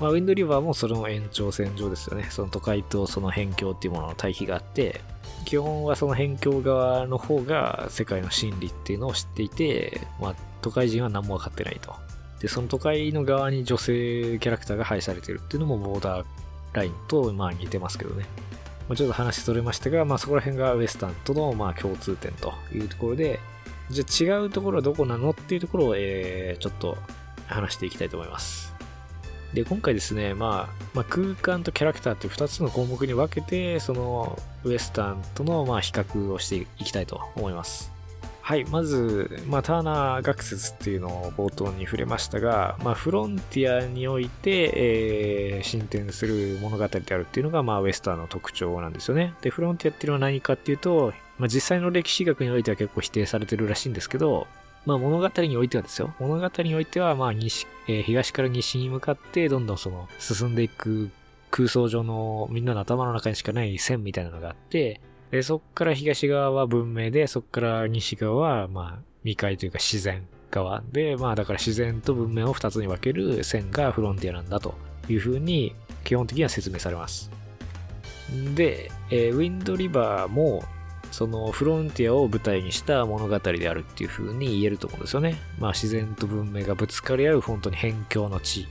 [0.00, 2.26] まあ、ウィンドリバーもその延長線上ですよね。
[2.30, 5.00] その都会とその辺境っていうものの対比があって、
[5.44, 11.94] 基本はその辺境側の方が世界の真理っていうのを知っていて、まあ、都会人は何も分かってないと。
[12.40, 16.26] で、その都会の側に女性キャラクターが配されてるっていうのもボーダー
[16.74, 18.26] ラインとまあ似てますけどね。
[18.88, 23.40] まあ、ちょっと話それましたが、まあ、そこら辺がウエスタンとのまあ共通点というところで、
[23.90, 26.96] じゃあ違うところはどこなのっていうところを、えー、ちょっと
[27.46, 28.74] 話していきたいと思います。
[29.54, 37.95] で、今回ですね、まあ、まあ、空間とキャラクターっていう2つの項目に分けて、そのウエスタンとのま比較をしていきたいと思います。
[38.46, 44.72] はい、まず、まあ、ターナー学説っていうのを冒頭に触れましたが、まあ、フロンティアにおいて、
[45.56, 49.34] えー、進展する物語であるっていうのが、まあ、ウエスタンの特徴なんですよね。
[49.40, 54.46] で、フロンティアっていうのは何かっていうと、まあ、実際の歴史学においては結構否定されてるらしいんですけど、
[54.84, 56.14] まあ、物語においてはですよ。
[56.20, 61.10] 物語においては、まあ西、えー、東から西に向かって、どんどんその、進んでいく
[61.50, 65.00] 空想上のみんなの頭の中にしかない線みたいなのがあって、
[65.36, 74.74] で、そっから東側は文明で、そっから西側は、まあ、未開というか自然側で、まあ、だから自然と文明を二つに分ける線がフロンティアなんだと
[75.10, 77.30] いうふうに、基本的には説明されます。
[78.54, 80.64] で、えー、ウィンドリバーも、
[81.12, 85.36] そのフロンティアを舞台にした物語であるっていう風に言えると思うんですよね。
[85.58, 88.66] まあ自然と文明がぶつかり合う本当に辺境の地っ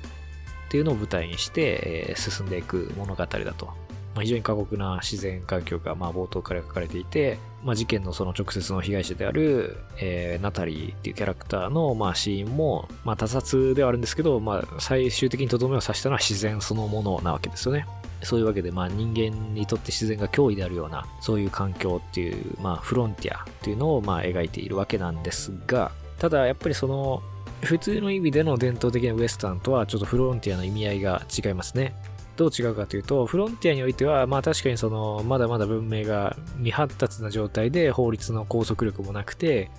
[0.70, 3.85] ていうのを舞台にして、えー、進んでいく物語だと。
[4.16, 17.86] まあ、非常に過酷な自然環境がまあ冒頭から書かれていて、まあ、事件のその直接の被害者である、えー、ナタリーっていうキャラクターのまあシーンも、まあ、他殺ではあるんですけど、まあ、最終的にとどめを刺したのは自然そのものなわけですよね。
[18.24, 27.22] そういうわけで、まあ、人間にとって自然が脅威であるような、そういう環境っていう、まあ、フロンティアっていうのを、まあ、描いているわけなんですが、ただ、やっぱりその、
[27.62, 31.96] 普通の意味での伝統的なウエスタンとは、ちょっとフロンティアの意味合いが違いますね。
[32.38, 39.72] どう違うかというと、フロンティアにおいては、まあ確かにその、まだまだ文明が未発達な状態で法律の拘束力もなくて、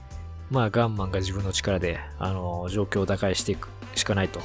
[0.50, 4.40] まあガンマンが自分の力で、あの、状況を打開していくしかないと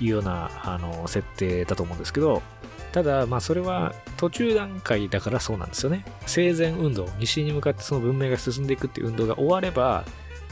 [0.00, 2.42] いうような、あの、設定だと思うんですけど、
[2.92, 6.04] ただ、まあそれは途中段階だからそうなんですよね。
[6.26, 10.04] 生前運動、西に向かってその文明が進んでいくっていう運動が終われば、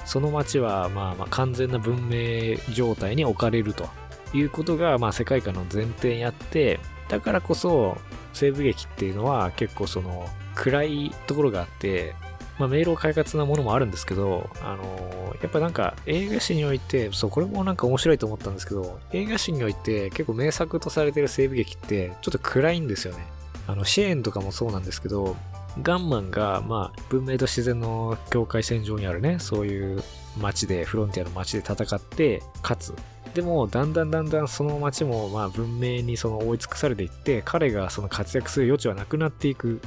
[0.06, 3.88] その町はまあまあ完全な文明状態に置かれると
[4.32, 6.80] いうことがまあ世界観の前提にあって、
[7.10, 7.98] だからこそ
[8.32, 12.14] 西部劇っていうのは結構その暗いところがあって、
[12.58, 23.26] まあ、迷路快活なものもあるんですけど、あのー、やっぱなんか映画史において、そう、これもなんか面白いと思ったんですけど、映画史において結構名作とされてる西部劇ってちょっと暗いんですよね。
[23.66, 25.36] あの、シェーンとかもそうなんですけど、
[25.82, 30.02] ガンマンが、まあ、文明と自然の境界線上にあるね、そういう
[30.38, 32.94] 街で、フロンティアの街で戦って、勝つ。
[33.34, 39.80] でも、だんだんだんだんその街も、まあ、文明にその追い尽くされていって、彼がその活躍する余地はなくなっていく。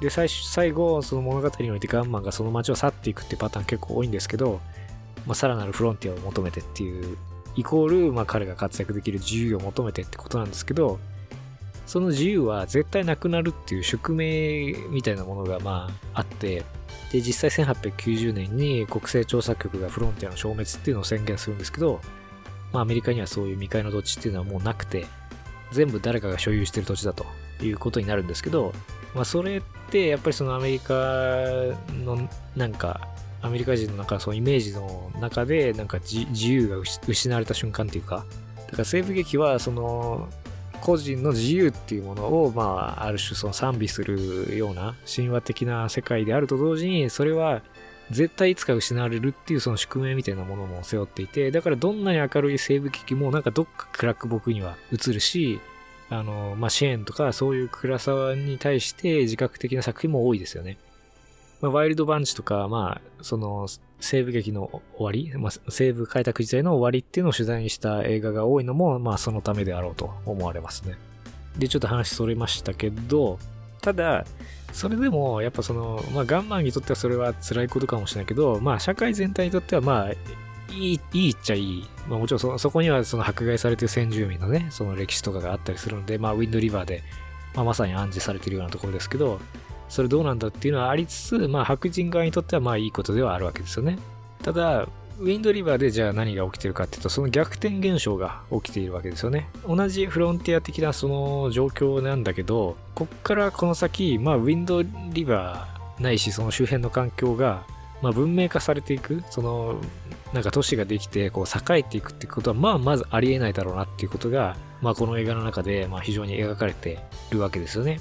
[0.00, 4.60] で、最最後、その物語においてガンマンがその街を去っていくっていうパターン結構多いんですけど、
[5.26, 7.16] まあ、さらなるフロンティアを求めてっていう、
[7.56, 11.00] イコール、まあ、彼が活躍できる自由を求めてってことなんですけど、
[11.88, 16.64] その自由は絶対なくなるっていう宿命みたいなものがまああって、
[17.10, 22.00] で、実際1890年に国勢調査局がフロンティアの消滅っていうのを宣言するんですけど、
[22.72, 25.06] まあアメリカにはそういう未開の土地っていうのはもうなくて、
[25.72, 27.26] 全部誰かが所有してる土地だと
[27.62, 28.72] いうことになるんですけど、
[29.14, 30.94] まあそれってやっぱりそのアメリカ
[32.04, 33.08] のなんか
[33.40, 38.24] アメリカ人の中そのイメージの中でなんか自由が失われた瞬間っていうか
[38.66, 40.28] だから西部劇はその
[40.80, 47.62] 個人の自由っていうものをまあある種その賛美するような神話的な世界であると同時にそれは
[48.10, 55.60] 絶対いつか失われるっていうその宿命みたいなものも背負っていてだからどんなに明るい西部劇もなんかどっか暗く僕には映るし
[56.10, 60.78] あの、まあ、支援とかそういう暗さに対して自覚的な作品も多いですよね。
[61.60, 63.66] まあ、ワイルドバンチとか、まあ、その、
[64.00, 70.96] 西部劇の終わり、まあ、西部開拓時代の終わりっていうのを取材にした映画が多いのも、まあ、そのためであろうと思われますね。
[71.58, 73.38] で、ちょっと話それましたけど、
[73.82, 74.24] ただ、
[74.72, 80.12] それでも、やっぱその、まあ、ガンマンにとってはそれは辛いことかもしれないけど、まあ、社会全体にとっては、まあ、
[80.72, 81.88] いい、いいっちゃいい。
[82.08, 87.02] まあもちろんそ、そこにはその迫害されてる先住民のね、その歴史とかがあったりするので、まあウィンドリバーで、
[87.54, 89.40] まあまさに暗示されてるようなところですけど、
[89.88, 93.98] それどうなんだっていうのはありつつ、まあ白人側にとってはまあいいことではあるわけですよね。
[94.42, 94.86] ただ、
[95.20, 99.48] ウィンドリバーでじゃあ何が起きてるかっていうと、その逆転現象が起きているわけですよね。
[99.66, 107.64] 同じフロンティア的なその状況なんだけど、こっからこの先、まあウィンドリバーないしその周辺の環境が
[108.02, 109.80] まあ、文明化されていく、その、
[110.32, 117.00] なんか都市ができて、こう、栄えていくってことは、まあ、まずありえないだろうなっていうことが、まあ、この映画の中で、まあ、非常に描かれて
[117.30, 118.00] るわけですよね。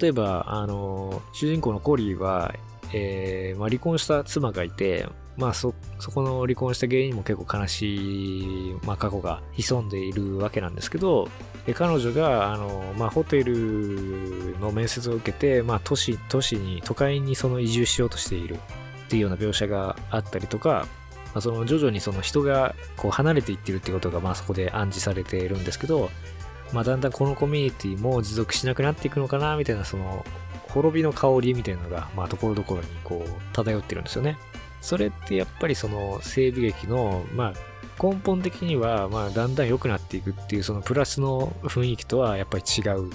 [0.00, 2.54] 例えば、あの、主人公のコリーは、
[2.92, 5.06] えー、まあ、離婚した妻がいて、
[5.38, 11.28] まあ、そ、そこの離婚した原因も結構悲しい、まあ、過去が潜んでいるわけなんですけど、
[11.74, 18.58] 彼女が、あの、まあ、ホテルの面接を受けて、まあ、都市、都市に、都会にその移住しようとしている。
[19.08, 20.86] っていうような描写があったりとか、
[21.32, 26.10] まあ、その徐々にその人がこう離れていってるっていうことがまあそこで暗示されているんですけど、
[26.72, 30.26] まあ、だんだんこのコミュニティも持続しなくなっていくのかなみたいなその
[30.68, 34.36] 滅びの香りみたいなのがまあところどころにこう漂ってるんですよね。
[34.80, 37.54] それってやっぱりその西部劇のまあ
[38.02, 43.10] 根本的にはまあだんだん良くなっていくっていうそのプラスの雰囲気とはやっぱり違う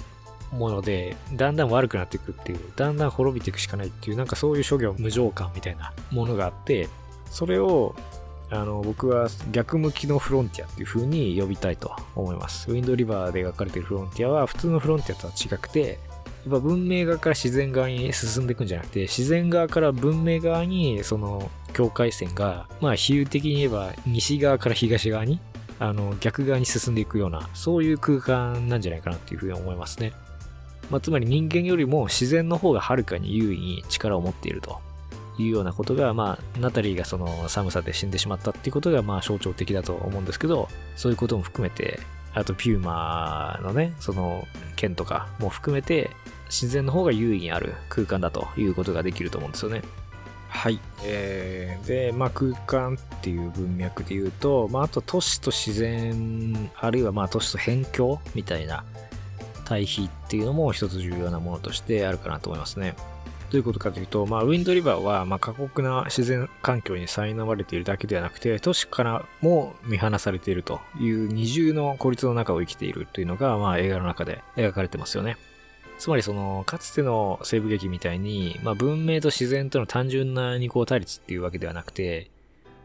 [0.54, 6.88] もので、だんだん悪くなっていくっていう、だんだん滅びていくしかないっていう、なんかそういう諸行無常感みたいなものがあって、
[7.30, 7.94] それを、
[8.50, 12.70] あの、僕は逆向きのフロンティアっていう風に呼びたいと思います。
[12.70, 15.98] ウィンドリバーで描かれているフロンティアは普通のフロンティアとは違くて、
[16.50, 25.40] ぱ文明側から自然側に進んでいくんじゃなくて、自然側から文明側に、その境界線が、まあ比喩的に言えば西側から東側に、
[25.78, 30.12] あの逆側に進んでいくような、そういう空間なんじゃないかなっていうふうに思いますね。
[30.90, 34.80] まあ、つまり人間よりも自然の方がはるかに優位に力を持っていると
[35.38, 42.00] いうようなことが、まあ、ナタリーがその寒さで死んでしまったっていうことが、まあ、象徴的だと思うんですけど、そういうことも含めて、
[42.34, 46.10] あとピューマのね、その剣とかも含めて、
[46.46, 49.82] 自然の方が優位にある空間だということができると思うんですよね。
[50.48, 50.78] はい。
[51.04, 58.84] えー、で、まあ空間っていう文脈で言うと、まああと都市と自然、あるいはまあ都市と辺境みたいな
[59.64, 62.94] 対比っていうのも一つ重要なものとしてあるかなと思いますね。
[63.50, 75.36] どういうことかというと、まあ、ウィンドリバーは、まあ、過酷な自然環境に苛まれているだけではなくて、都市からも見放されているという二重の孤立の中を生きているというのが、まあ、映画の中で描かれてますよね。
[75.98, 82.30] つまりその、かつての西部劇みたいに、まあ、文明と自然との単純な二項対立っていうわけではなくて、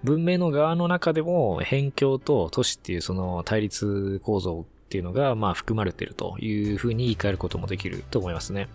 [0.03, 8.69] 文明の側の中でも、辺境と都市っていうその対立構造っていうのが、まあ含まれているというふうに言い換えることもできると思いますね。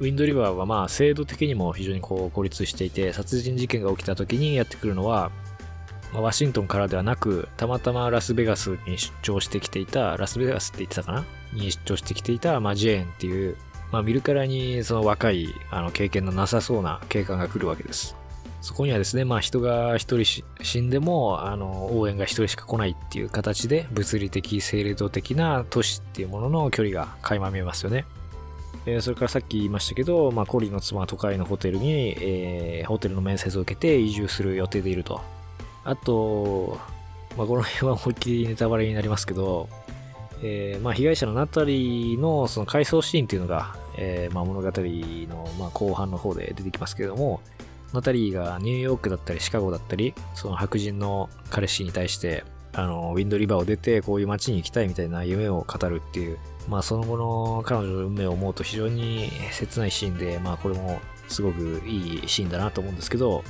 [0.00, 5.30] ウィンドリバーはまあ制度的にも非常にこう孤立していて、殺人事件が起きた時にやってくるのは、
[6.12, 11.24] まあ、ワシントンからではなく、たまたまラスベガスに出張してきていた、ラスベガスって言ってたかな？
[11.52, 13.56] に出張してきていた、まあ、ジェーンっていう、
[13.92, 18.16] まあ、見るからにその若い、あの、経験のなさそうな警官が来るわけです。
[18.62, 28.06] そこにはですね、まあ人が一人死んでも、あの、応援が一人しか来ないっていう形で、物理的、制度的な都市っていうものの距離が垣間見えますよね。
[28.86, 35.20] え、それからさっき言いましたけど、まあ、コリの妻は都会のホテルに、えー、ホテルの面接を受けて移住する予定でいると。
[35.84, 36.78] あと、
[37.36, 39.68] まあ、この辺は思いっきりネタバレになりますけど、
[40.42, 47.40] えー、まあ、被害者のナタリーのその回想シーンっていうのが、えー、ま、物語の、ま、後半の方で出てきますけれども、
[47.92, 63.42] ナタリーがニューヨークだったりシカゴだったり、その白人の彼氏に対して、あの、ウィンドリバーを出てこういう街に行きたいみたいな夢を語るっていう、まあその後の彼女の運命を思うと非常に切ないシーンで、まあこれもすごくいいシーンだなと思うんですけど、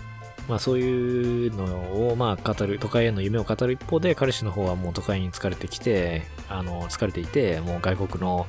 [0.49, 8.47] まあそういうのをまあ語る、都会への夢を語る一方で彼氏の方はもう都会に疲れてきて、あの、疲れていて、もう外国の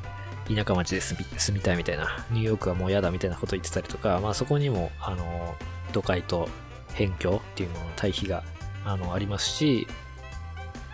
[0.48, 5.56] 田舎町で住み住みたいみたいな、ニューヨークはもう嫌だみたいなこと言ってたりとか、まあそこにも、あの、
[5.92, 6.48] 都会と
[6.94, 8.44] 辺境っていうのの対比が
[8.86, 9.88] あのありますし、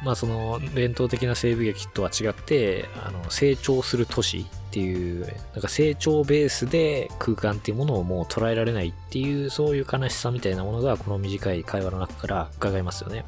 [0.04, 13.26] まあその伝統的な西部劇とは違って、あの成長する都市っていう、なんか成長ベースで空間っていうものをもう捉えられないっていう、そういう悲しさみたいなものがこの短い会話の中から伺えますよね。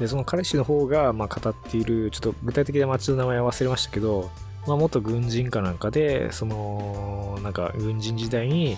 [0.00, 4.30] で、その彼氏の方がまあ語っている、ちょっと具体的な街の名前は忘れましたけど、
[4.66, 8.76] まあ元軍人かなんかで、その、なんか軍人時代に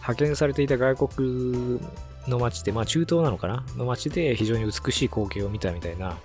[0.00, 1.80] 派遣されていた外国
[2.28, 3.64] の街で、まあ中東なのかな？
[3.76, 6.18] の街で非常に美しい光景を見たみたいな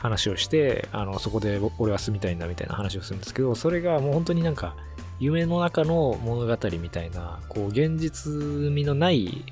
[0.00, 4.74] 話をして、あの、そこで俺は住みたいんだみたいな話をするんですけど、それがもう本当になんか
[5.18, 9.44] 夢の中の物語みたいな、こう現実味のない、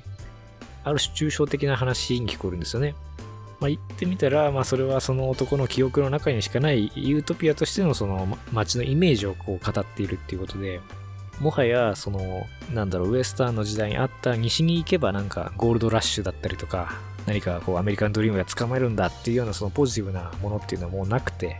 [0.83, 2.95] ある種抽象的な話に聞こえるんですよね。
[3.59, 10.79] まあ、言ってみたら、まあ、それはその男の記憶の中にしかないユートピアとしてのその街のイメージをこう語っているっていうことで、
[11.39, 16.95] もはや、その、なんだろう、ウエスタンの時代にあった西に行けばなんかゴールドラッシュだったりとか、
[17.25, 21.59] 何かこうアメリカンドリームが捕まえるんだっていうようなそのポジティブなものっていうのはもうなくて、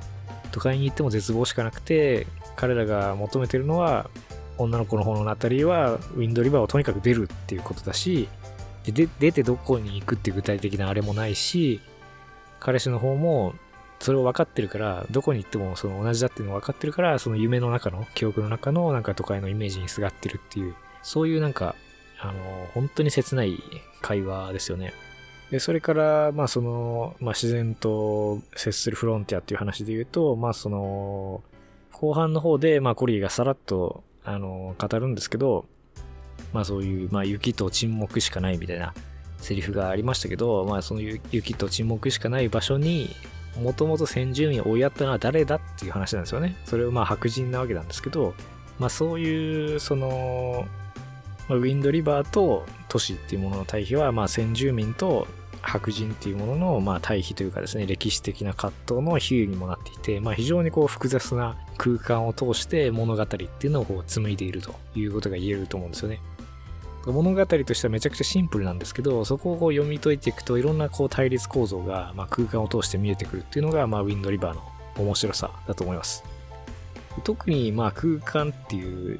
[0.52, 4.10] 都会に行っても絶望しかなくて、彼らが求めてるのは、
[4.58, 8.28] 女の子の方のナタリーはウィンドリバーをとにかく出るっていうことだし、
[8.86, 11.80] で出てどこに行くっていう具体的なあれもないし、
[12.60, 13.54] 彼氏の方も
[14.00, 21.76] それを分かってるから、どこに行ってもその同じだっていうのを分かってるから、その夢の中の、記憶の中のなんか都会のイメージにすがってるっていう、そういうなんか、
[22.20, 23.62] あの、本当に切ない
[24.02, 24.94] 会話ですよね。
[25.52, 31.42] で、それから、まあその、まあ自然と接するフロンティアっていう話で言うと、まあその、
[31.92, 35.66] 後半の方で、まあコリーがさらっと、あの、語るんですけど、
[36.54, 38.94] まあそういう、まあ雪と沈黙しかないみたいな
[39.38, 43.10] セリフがありましたけど、まあその雪と沈黙しかない場所に、
[43.60, 46.56] もともと先住民を追いやったのは誰だっていう話なんですよね。
[46.66, 48.36] それはまあ白人なわけなんですけど、
[48.78, 50.68] まあそういう、その、
[51.50, 55.28] ウィンドリバーと都市っていうものの対比は、まあ先住民と
[55.62, 66.20] 白人っていうものの、まあ、対比というかですね、歴史的な葛藤の比喩にもなっていて、まあ、非常にこう複雑な空間を通して物語っていうのをこう紡いでいるということが言えると思うんですよね。
[67.06, 74.62] 物語としてはめちゃくちゃシンプルなんですけど、そこをこう読み解いていくといろんなこう対立構造が、まあ、空間を通して見えてくるっていうのが、まあ、ウィンドリバーの
[74.98, 76.24] 面白さだと思います。
[77.24, 79.20] 特にまあ空間っていう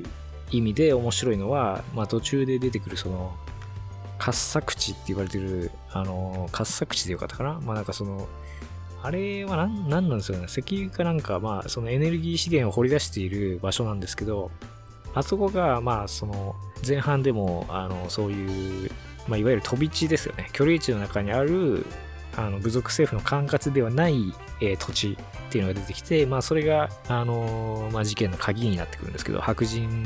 [0.52, 3.36] 意味で面白いのは、まあ、途中で出てくるその
[4.20, 7.60] 掘削地って言われてる、あの、掘削地でよかったかな？
[7.62, 8.28] まあなんかその、
[9.02, 10.46] あれは何なんですよね？
[10.46, 14.52] 石油かなんか、まあそのエネルギー資源を掘り出している場所なんですけど、
[15.16, 16.56] あそこが、まあその、
[16.86, 18.92] 前半でも、あの、そういう、
[19.28, 20.50] まあいわゆる飛び地ですよね。
[20.52, 21.86] 距離地の中にある、
[22.40, 25.18] あの、部族政府の管轄ではない、えー、土地
[25.50, 30.06] っていうのが出てきて、まあそれが、あのー、まあ事件の鍵になってくるんですけど、白人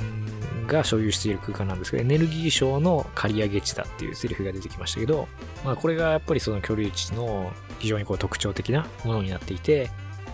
[0.68, 5.28] が所有している空間なんですけど、エネルギー省の借り上げ地だっていうセリフが出てきましたけど、
[5.64, 9.92] まあこれがやっぱりその居留地の非常にこう特徴的なものになっていて、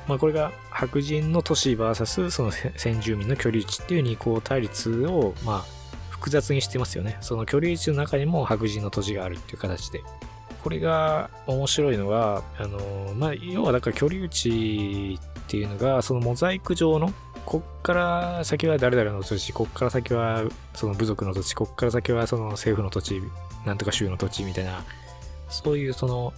[0.07, 5.79] まあこれが白人の都市 VS その先住民の居留地っていう二項対立を、まあ
[6.19, 7.17] 複雑にしてますよね。
[7.21, 10.03] その居留地の中にも白人の土地があるっていう形で。
[10.63, 17.13] これが面白いのは、あの、まあ、要はだから居留地っていうのが、そのモザイク上の、
[17.45, 20.43] こっから先は誰々の土地、こっから先は
[20.75, 23.21] その部族の土地、こっから先はその政府の土地、
[23.65, 24.83] なんとか州の土地みたいな、
[25.49, 26.33] そういうその、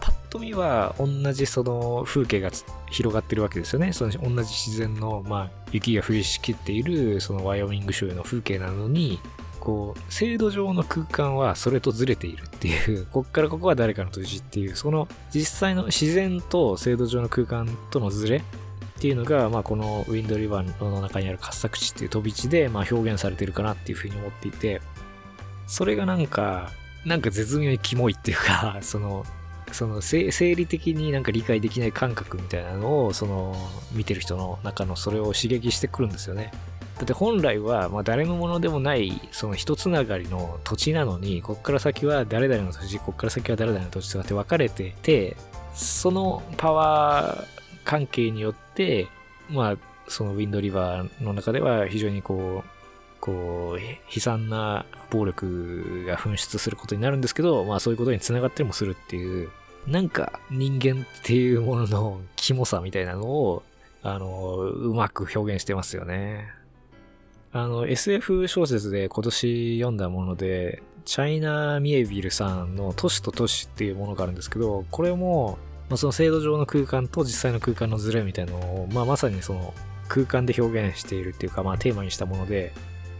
[0.00, 2.50] パッと見は同じその風景が
[2.90, 3.92] 広がってるわけですよね。
[3.92, 9.20] その同じ自然の、まあ、雪が降りしきっているそのワイオミング州の風景なのに、
[9.66, 18.42] こう、制度上の空間はそれとずれているっていう、 こっからここは誰かの土地っていう、その実際の自然と制度上の空間とのずれっ
[19.00, 24.80] ていうのが、まあ、このウィンドリバーの中にある滑作地っていう飛び地で、まあ、表現されてるかなっていうふうに思っていて、
[25.66, 26.70] それがなんか、
[27.04, 29.26] なんか絶妙にキモいっていうか、 その、
[29.72, 33.56] その生理的になんか理解できない感覚みたいなのを、その、
[33.90, 36.52] 見てる人の中のそれを刺激してくるんですよね。
[36.96, 45.36] だって本来は、まあ、誰のものでもない、その一つながりの土地なのに、こっから先は誰々の土地、こっから先は誰々の土地とかって分かれてて、
[45.74, 47.46] そのパワー
[47.84, 49.08] 関係によって、
[49.50, 49.76] まあ、
[50.08, 59.50] そのウィンドリバーの中では非常にこう、こう、悲惨な暴力が噴出することになるんですけど、まあそういうことに繋がったりもするっていう、
[59.86, 63.62] なんか人間っていうもののキモさみたいなのを、
[64.02, 66.55] あの、うまく表現してますよね。
[67.52, 79.72] あの、SF 小説で今年読んだもので、チャイナ・ミエビルさんの都市と都市っていうものがあるんですけど、これも、まあ、その制度上の空間と実際の空間のズレみたいなのを、まあ、まさにその
[80.08, 82.72] 空間で表現しているっていうか、まあ、テーマにしたもので、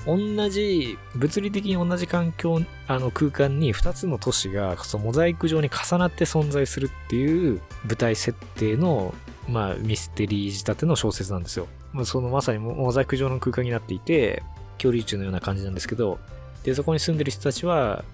[0.07, 9.15] 同じ、物理的に同じ環境、あの空間に2つの都市がそのモザイク上に重なって存在するっていう舞台設定の、
[9.49, 11.69] まあ、ミステリー仕立ての小説なんですよ。
[12.05, 14.43] そのまさにモザイク状の空間になっていて、
[14.77, 16.19] 恐竜宇宙のような感じなんですけど、
[16.65, 18.05] で、そこに住んでる人たちは、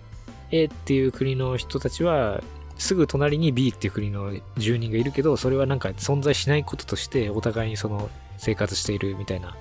[0.50, 2.42] A っていう国の人たちは、
[2.78, 9.56] すぐ隣に B っていう国の住人がいるけど、それはなんか存在しないこととして、お互いにその生活しているみたいな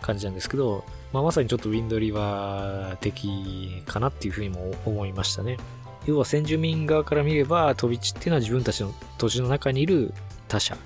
[0.00, 5.58] 感じなんですけど、まあ、まさにちょっとウィンドリバー的かなっていうふうにも思いましたね。
[6.06, 10.14] 要は先住民側から見れば、飛び地っていうのは自分たちの土地の中にいる
[10.48, 10.76] 他者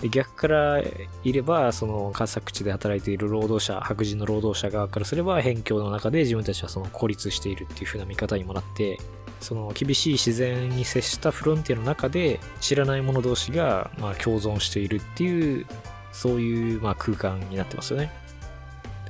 [0.00, 0.82] で逆から
[1.24, 8.98] いれば、その観作地で働いている労働者、白人の労働者側からすれば、辺境の中で自分たちはその孤立しているっていう風な見方にもなって、
[9.40, 15.66] その厳しい自然に接したフロンティアの中で知らない者同士がま共存しているっていう、
[16.12, 18.10] そういうま空間になってますよね。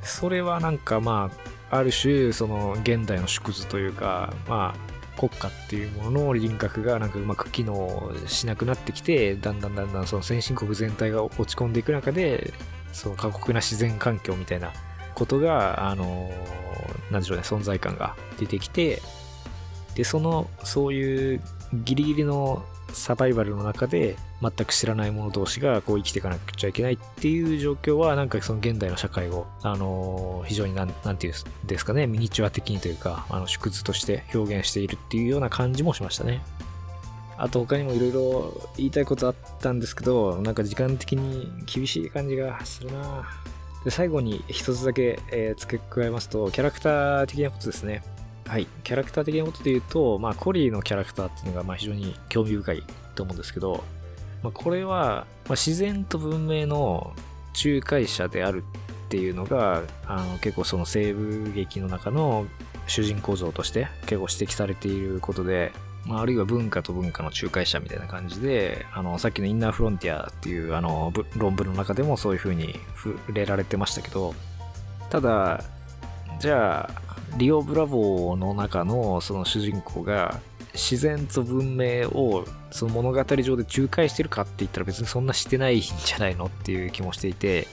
[0.02, 1.30] それはなんかま
[1.70, 4.89] あ、ある種、その現代の縮図というか、まあ、
[5.20, 12.54] 国家っていうものの輪郭がなんかうまく機能しなくなってきて、だんだんだんだんその先進国全体が落ち込んでいく中で、
[12.94, 14.72] その過酷な自然環境みたいな
[15.14, 16.30] ことが、あの、
[17.10, 19.02] 何でしょうね、存在感が出てきて、
[19.94, 21.42] で、その、そういう
[21.84, 36.42] ギリギリのサバイバルの中で全く知らない者同士がこう生きていかなくちゃいけないっていう状況はなんかその現代の社会を、あのー、非常になん、なんていうんですかね、ミニチュア的にというか、あの、縮図として表現しているっていうような感じもしましたね。
[37.36, 43.26] あと他にもいろいろ言いたいことあったんですけど、なんか時間的に厳しい感じがするな
[43.84, 48.02] で、最後に一つだけ、えー、付け加えますと、キャラクター的なことですね。
[48.46, 52.82] はい、キャラクター的なことで言うと、まあ、コリーのキャラクターっていうのがまあ非常に興味深い
[53.14, 53.84] と思うんですけど、
[54.42, 57.12] まあ、これは、まあ、自然と文明の
[57.64, 58.64] 仲介者である
[59.06, 62.46] っていうのがあの結構その西部劇の中の
[62.86, 65.72] 主人公像として結構指摘されていることで、
[66.06, 74.34] まあ、あるいは文化と文化の仲介者みたいな感じであのさっきのインナーフロンティアっていうあの論文の中でもそういう風に触れられてましたけど
[75.08, 75.62] ただ
[76.40, 80.40] じゃあリオ・ブラボーの中のその主人公が
[80.74, 87.66] 自然と文明をその物語上で仲介してるかって言ったら別にそんなしてないんじゃないのっていう気もしていて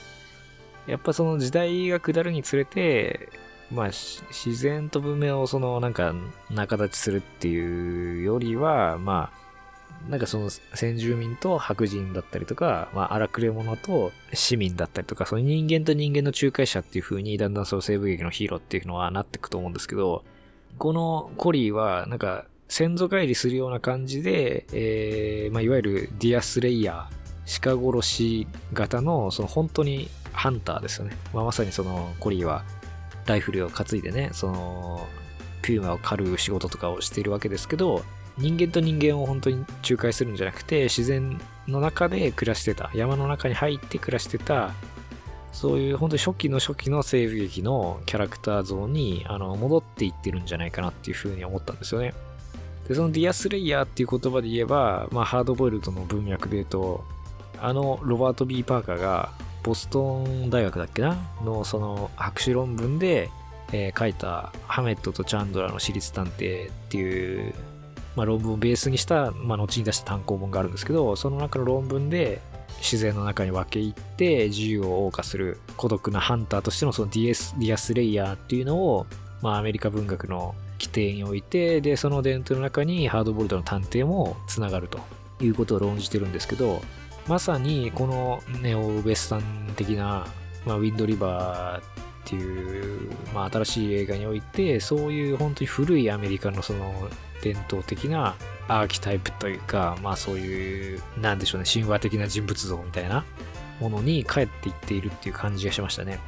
[0.86, 3.28] やっぱその時代が下るにつれて
[3.70, 6.14] まあ自然と文明をそのなんか
[6.50, 9.47] 仲立ちするっていうよりはまあ
[10.08, 20.24] なんかその先住民と白人だったりとか、まあ荒くれ者と市民だったりとか、その人間と人間の仲介者っていう風にだんだんその西部劇のヒーローっていうのはなっていくと思うんですけど、
[20.78, 31.16] このコリーはなんか先祖返りするような感じで、えー、まあいわゆるディアスレイヤー、鹿殺し型のその本当にハンターですよね。
[31.34, 32.64] まあまさにそのコリーは
[33.26, 35.06] ライフルを担いでね、その
[35.60, 38.02] ピューマを狩る仕事とかをしているわけですけど、
[38.38, 44.72] 人間と人間を本当に仲介するんじゃなくて、自然の中で暮らしてた、山の中に入って暮らしてた、
[45.52, 52.14] そういう本当に初期の初期の西部劇のキャラクター像にあの戻っていってるんじゃないかなっていうふうに思ったんですよね。
[52.86, 57.04] で、その deerslayer っていう言葉で言えば、まあハードボイルドの文脈で言うと、
[57.60, 59.32] あのロバート・ B・ パーカーが
[59.64, 61.16] ボストン大学だっけな？
[61.44, 63.28] のその博士論文で、
[63.72, 67.52] えー、書いたハメットとチャンドラの私立探偵っていう
[68.18, 72.40] まあ、論文をベースにした、まあ、後に出した単行本があるんですけど、その中の論文で、
[72.80, 79.06] 自然の中に分け入って自由を謳歌する孤独なハンターとしてのそのディエス deerslayer っていうのを、
[79.42, 85.00] まあ、アメリカ文学の規定においてでその伝統の中にハードボルドの探偵もつながると
[85.40, 86.80] いうことを論じてるんですけど
[87.26, 90.26] まさにこのネオウエスタン的な、
[90.64, 91.82] まあ、ウィンドリバーっ
[92.24, 97.08] ていう、まあ、新しい映画においてそういう本当に古いアメリカのその
[97.42, 98.36] 伝統的な
[98.68, 103.24] アーキタイプというか、まあそういう、なんでしょうね、神話的な人物像みたいな
[103.80, 106.18] ものに帰っていっているっていう感じがしましたね。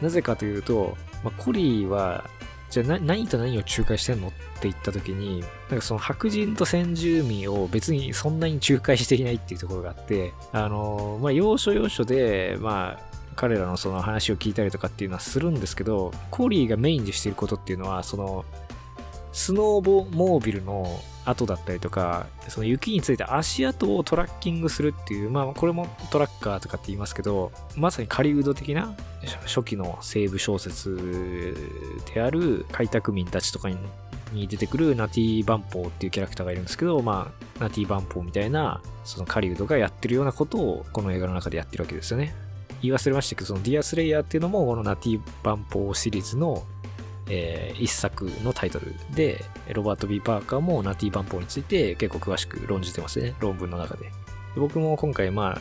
[0.00, 2.24] なぜかというと、まあ、コリーは、
[2.70, 5.40] じゃあ何と何を仲介してんのって言った時に、
[5.70, 18.44] なんかその白人と先住民を別にそんなに仲介していないっていうところがあって、あの、まあ要所要所で、まあ彼らのその話を聞いたりとかっていうのはするんですけど、コリーがメインでしていることっていうのは、その、
[19.38, 28.96] スノーボモービルの跡だったりとか、その雪について足跡をトラッキングするっていう、まあこれもトラッカーとかって言いますけど、まさに狩人的な
[29.46, 31.54] 初期の西部小説
[32.12, 33.76] である開拓民たちとかに
[34.32, 37.30] に出てくるナティ・バンポーっていうキャラクターがいるんですけど、ま
[37.60, 42.34] あ、ナティ・バンポーみたいな、その狩人がやってるようなことをこの映画の中でやってるわけですよね。
[42.82, 46.62] 言い忘れましたけど、そのディアスレイヤーっていうのもこのナティ・バンポーシリーズの
[47.28, 54.10] えー、一作のタイトルで、ロバート・ビー・パーカーもナティ・バンポーについて結構詳しく論じてますね、論文の中で。
[54.56, 55.60] 僕も今回、まあ、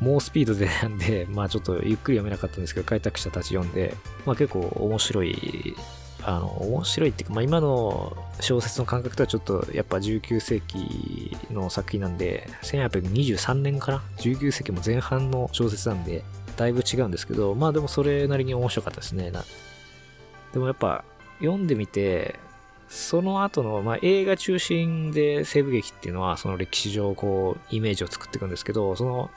[0.00, 3.94] 猛スピードでなんで、 まあちょっとゆっくり読めなかったんですけど、開拓者たち読んで、
[4.24, 5.74] まあ結構面白い、
[6.22, 16.24] あの、面白いっていうか、まあ今の小説の感覚とはちょっとやっぱ19世紀の作品なんで、1823年かな ?19 世紀も前半の小説なんで、
[16.56, 19.30] だいぶ違うんですけど、まあでもそれなりに面白かったですね。
[20.56, 21.04] でもやっぱ
[21.40, 22.36] 読んでみて、
[22.88, 29.30] その後の、まあ、映画中心で西部劇っていうのは、その歴史上、こう、イメージを作っていくんですけど、その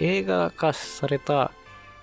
[0.00, 1.52] 映画化された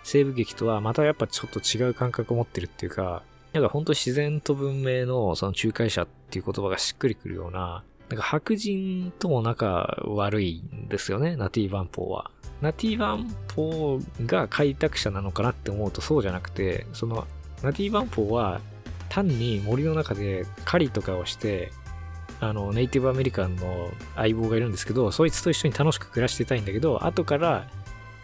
[0.03, 12.31] 西部劇とは、またやっぱちょっと違う感覚を持ってるっていうか、なんか本当自然と文明のその仲介者っていう言葉がしっくりくるような、なんか白人とも仲悪いんですよね、ナティー・バンポーは。
[12.61, 17.27] ナティー・バンポーが開拓者なのかなって思うとそうじゃなくて、その
[17.63, 18.61] ナティバンポーは
[19.09, 21.71] 単に森の中で狩りとかをして、
[22.39, 27.67] あの、ネイティブアメリカンの相棒がいるんですけど、そいつと一緒に楽しく暮らしてたいんだけど、後から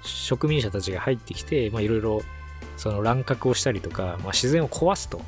[0.01, 2.21] 植民者たちが入ってきて、いろいろ
[2.77, 5.21] その乱獲をしたりとか、まあ自然を壊すと。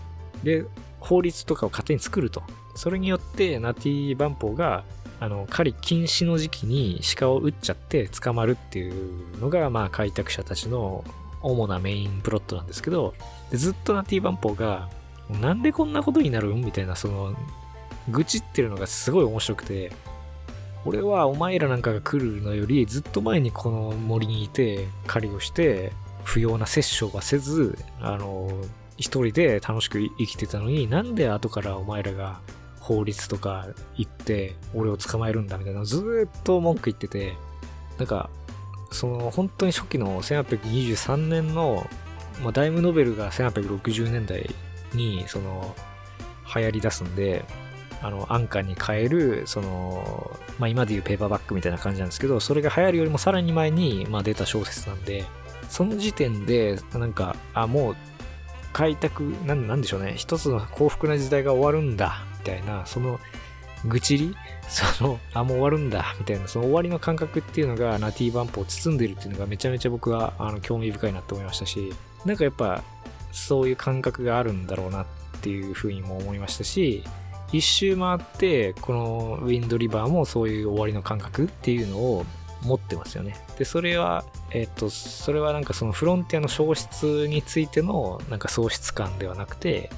[0.44, 0.66] で、
[1.00, 2.44] 法律とかを勝手に作ると。
[2.76, 4.84] それによってナティバンポーが
[5.20, 11.04] あの、狩り禁止の時期に鹿を撃っちゃって捕まるっていうのが、まあ、開拓者たちの
[11.42, 13.14] 主なメインプロットなんですけど、
[13.52, 14.90] でずっとナティーバンポーが、
[15.42, 17.36] なんでこんなことになるんみたいな、その、
[18.10, 19.92] 愚痴ってるのがすごい面白くて、
[20.86, 25.92] 俺はお前らなんかが来るのよりずっと前にこの森にいて狩りをして
[26.24, 28.50] 不要な殺生はせずあの
[28.98, 32.40] 一人で楽しく生きてたのになんで後からお前らが
[32.80, 37.34] 法律とか言って俺を捕まえるんだみたいなずっと文句言ってて
[37.98, 38.30] なんか
[38.92, 41.86] その本当に初期の1823年の、
[42.42, 44.50] まあ、ダイムノベルが1860年代
[44.94, 45.76] にその
[46.56, 47.46] 流行り出すんで、
[48.02, 55.26] あの、安価に買える、その、まあ今でいうペーパーバッグみたいな感じなんですけど、それが流行るよりもさらに前に、まあ出た小説なんで、
[55.70, 57.96] その時点で、なんか、あ、もう、
[58.74, 63.20] 開拓、なん、なんでしょうね、一つの幸福な時代が終わるんだ、みたいな、その、
[63.86, 64.36] 愚痴り
[64.68, 71.94] その、あ、もう終わるんだ、みたいな、その終わりの感覚っていうのが、ナティーバンプを包んでるっていうのがめちゃめちゃ僕は、あの、興味深いなって思いましたし、
[72.26, 72.84] なんかやっぱ、
[73.32, 75.06] そういう感覚があるんだろうなっ
[75.42, 77.04] ていうふうにも思いましたし、
[77.52, 82.26] 一周回って、このウィンドリバーもそういう終わりの感覚っていうのを
[82.64, 83.36] 持ってますよね。
[83.58, 89.90] で、それは、えっと、それはなんかそのフロンティアの消失についてのなんか喪失感ではなくて、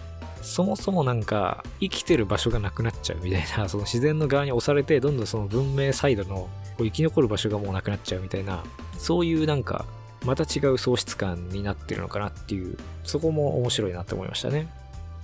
[0.42, 8.64] そもそもなんか生きてる場所がなくなっちゃうみたいな、 その自然の側に押されて、どんどんその文明サイドの生き残る場所がもうなくなっちゃうみたいな、
[8.98, 9.86] そういうなんか、
[10.26, 14.68] また違う喪失感になってるのかなっていう、そこも面白いなって思いましたね。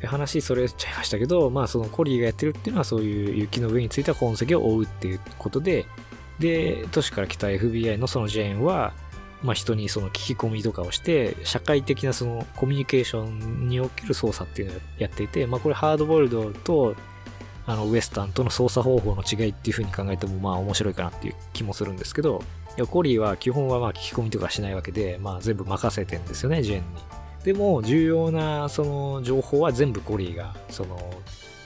[0.03, 5.85] 話それちゃいましたけど、まあそのコリーがやってるっていうのはそういう雪の上についた痕跡を追うっていうことで、
[6.39, 8.93] で、都市から来た FBI のそのジェーンは、
[9.43, 16.95] まあ、人にその聞き込みとかをして、社会的なそのコミュニケーションにおける操作っていうのをやっていて、まあ、これハードボイルドと、
[17.65, 22.41] あの、ウエスタンとの操作方法の違いっていう風に考えても、まあ面白いかなっていう気もするんですけど、
[22.77, 27.17] いやコリーは基本はまあ聞き込みとかしないわけで、まあ全部任せてんですよね、ジェーンに。
[27.43, 30.97] でも、重要なその情報は全部コリーが、その、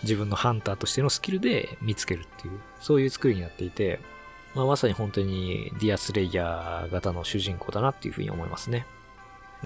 [0.03, 3.99] 自分のハンターとしてのスキルで見つけるっていう、そういう作りになっていて、
[4.55, 8.85] まあ、まさに本当にディアスレイヤー型の主人公だなっていうふうに思いますね。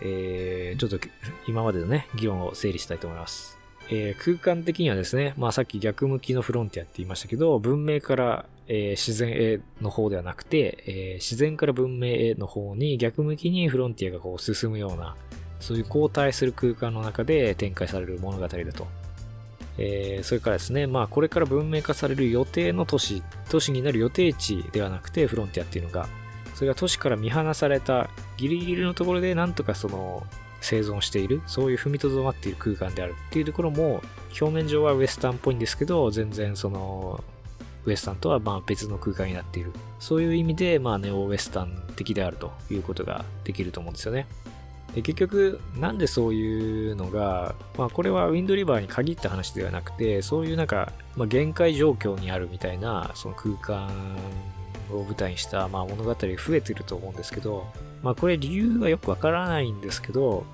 [0.01, 1.07] えー、ちょっと
[1.47, 3.54] 今までのね、議論を整理したいと思います。
[3.89, 15.15] えー、空間的にはですね、まあさっき逆向きのフロンティアって言いましたけど、文明から、えー、自然への方ではなくて、えー、自然から文明への方に逆向きにフロンティアがこう進むような、
[15.59, 18.87] そういう交代する空間の中で展開される物語だと。
[19.77, 26.07] えー、それからですね、まあこれから文明化される予定の都市、都市になる予定地ではなくてフロンティアっていうのが、
[26.55, 30.23] それが都市から見放されたギリギリのところでなんとかその
[30.65, 34.01] 生存している、そういう踏みとどまっている空間であるっていうところも、
[34.39, 37.23] 表面上はウエスタンっぽいんですけど、全然その、
[37.85, 39.71] ウエスタンとはま別の空間になっている。
[39.99, 44.27] そういう意味で、まあネオウエスタン的であるということができると思うんですよね。
[44.95, 53.89] で結局、なんでそういうのが、まあこれはウィンドリバーに限った話ではなくて、そういうなんか、まあ、限界状況にあるみたいな、その空間
[54.91, 57.67] を舞台にした、まあ、物語増えてると思うんですけど、
[58.01, 60.45] まあこれ理由はよくわからないんですけど、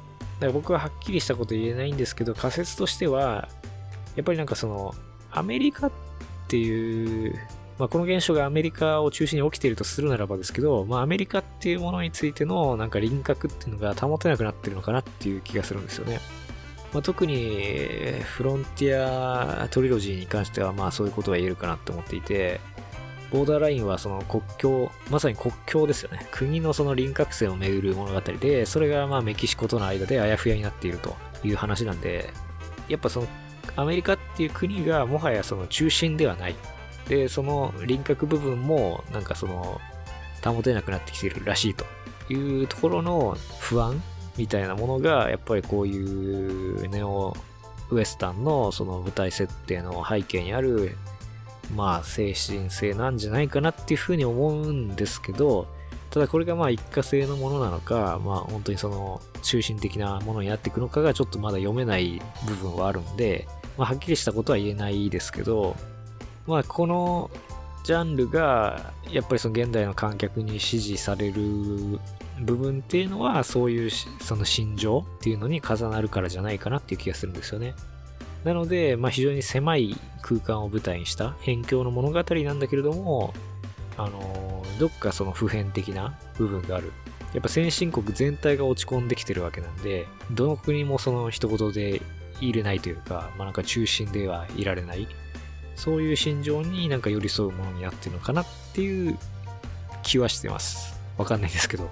[0.41, 3.47] から僕ははっきりしたこと言えないんですけど、仮説としては、
[4.15, 4.95] やっぱりなんかその、
[5.31, 5.91] アメリカっ
[6.47, 7.35] ていう、
[7.79, 16.19] まあ、この現象がアメリカを中心に起きているとするならばですけど、まあ、アメリカっていうものについてのなんか輪郭っていうのが保てなくなってるのかなっていう気がするんですよね。
[16.93, 22.59] まあ、特にフロンティアトリロジーに関してはまあそういうことは言えるかなって思っていて、
[23.31, 26.27] ボーダーラインはその国境、まさに国境ですよね。
[26.31, 32.29] 国のその輪郭線をめぐる物語で、それがまあメキシコとの間であやふやになっているという話なんで、
[32.89, 33.27] やっぱその
[33.77, 36.55] アメリカっていう国がもはやその中心ではない。
[37.07, 39.79] で、その輪郭部分もなんかその
[40.43, 41.85] 保てなくなってきているらしいと
[42.29, 44.01] いうところの不安
[44.37, 47.35] みたいなものが、やっぱりこういうネオ
[47.89, 50.97] ウエスタンのその舞台設定の背景にある
[51.75, 55.67] まあ、精神性なんじゃないかなっていうふうに思うんですけど、
[56.09, 63.47] ただこれがまあ一過性のものなのか、まあ本当にその中心的なものになっていくのかがちょっとまだ読めない部分はあるんで、
[63.77, 65.75] まあはっきりしたことは言えないですけど、
[66.45, 67.31] まあこの
[67.83, 71.41] ジャンルがやっぱりその現代の観客に支持される
[72.41, 77.73] 部分っていうのはそういうその心情っていうのに重なるからじゃないかなっていう気がするんですよね。
[78.43, 83.33] なので、まあ、非常に狭い空間を舞台にした辺境の物語なんだけれども、
[83.97, 86.91] あのどっかその普遍的な部分がある。
[87.33, 92.01] やっぱ先進国全体が落ち込んできてるわけなんで、どの国もその一言で
[92.41, 95.07] いれないというか、まあなんか中心ではいられない。
[95.75, 99.17] そういう心情になんか寄り添うものになってるのかなっていう
[100.03, 100.99] 気はしてます。
[101.17, 101.89] わかんないですけど。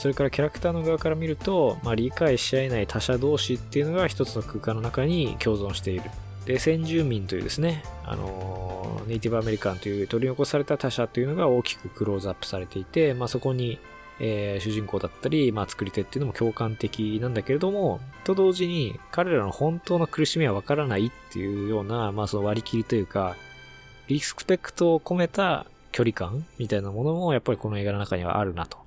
[0.00, 6.04] それからキャラクターの側から見ると、まあ、理解し合えない他者同士っていうのが一つの空間の中に共存している。
[6.46, 13.78] で、先住民というですね、あのネイティブアメリカンという取り残された他者というのが大きくクローズアップされていて、まあ、そこに、
[14.20, 23.36] えー、主人公だったり、まあ、作り手っていうのも共感的なんだけれども、と同時に彼らの本当の苦しみはわからないっていうような、まあ、その割り切りというか、
[24.08, 28.78] リスペクトを込めた距離感みたいなものもやっぱりこの映画の中にはあるなと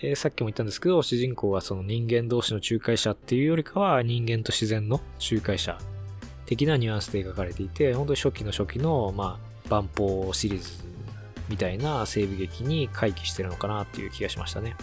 [0.00, 5.78] えー、さっきも言ったんですけど、主人公はその人間同士の仲介者っていうよりかは人間と自然の仲介者
[6.46, 10.70] 的なニュアンスで描かれていて、本当に初期の初期の、まあ、万法シリーズ
[11.48, 14.76] みたいな西部劇に回帰してるのかなっていう気がしましたね。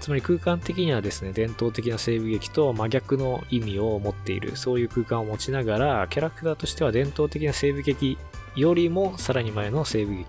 [0.00, 8.18] つまり空間的にはですね、伝統的な西部劇と真逆の意味を持っている、そういう空間を持ちながら、キャラクターとしては伝統的な西部劇
[8.56, 10.26] よりもさらに前の西部劇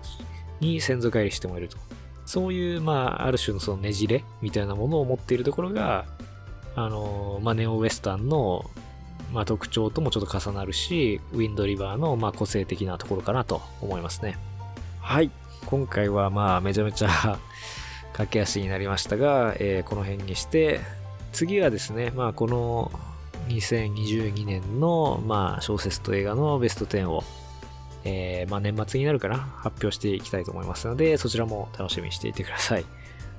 [0.60, 1.93] に先祖返りしてもらえると。
[2.26, 6.06] そういう、まあ、ある種のそのねじれみたいなものを持っているところが、
[6.76, 8.68] あの、まあ、ネオウエスタンの、
[9.32, 14.38] まあ、特徴ともちょっと重なるし、ウィンドリバーの、まあ、個性的なところかなと思いますね。
[15.00, 15.30] はい。
[15.66, 17.08] 今回は、まあ、めちゃめちゃ
[18.12, 20.80] 駆け足になりましたが、えー、この辺にして、
[21.32, 22.90] 次はですね、まあ、この
[23.48, 27.24] 2022年の、まあ、小説と映画のベスト10を
[28.04, 32.84] えー、まあ、年末になるかな発表していきたいと思いますので、そちらも楽しみにしていてください。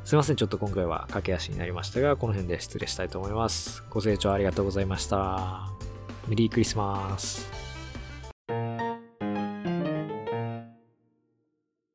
[0.03, 3.84] すいません、ちょっと今回は駆け足になりましたが、この辺で失礼したいと思います。
[3.89, 5.68] ご清聴ありがとうございました。
[6.28, 7.55] メリークリスマス。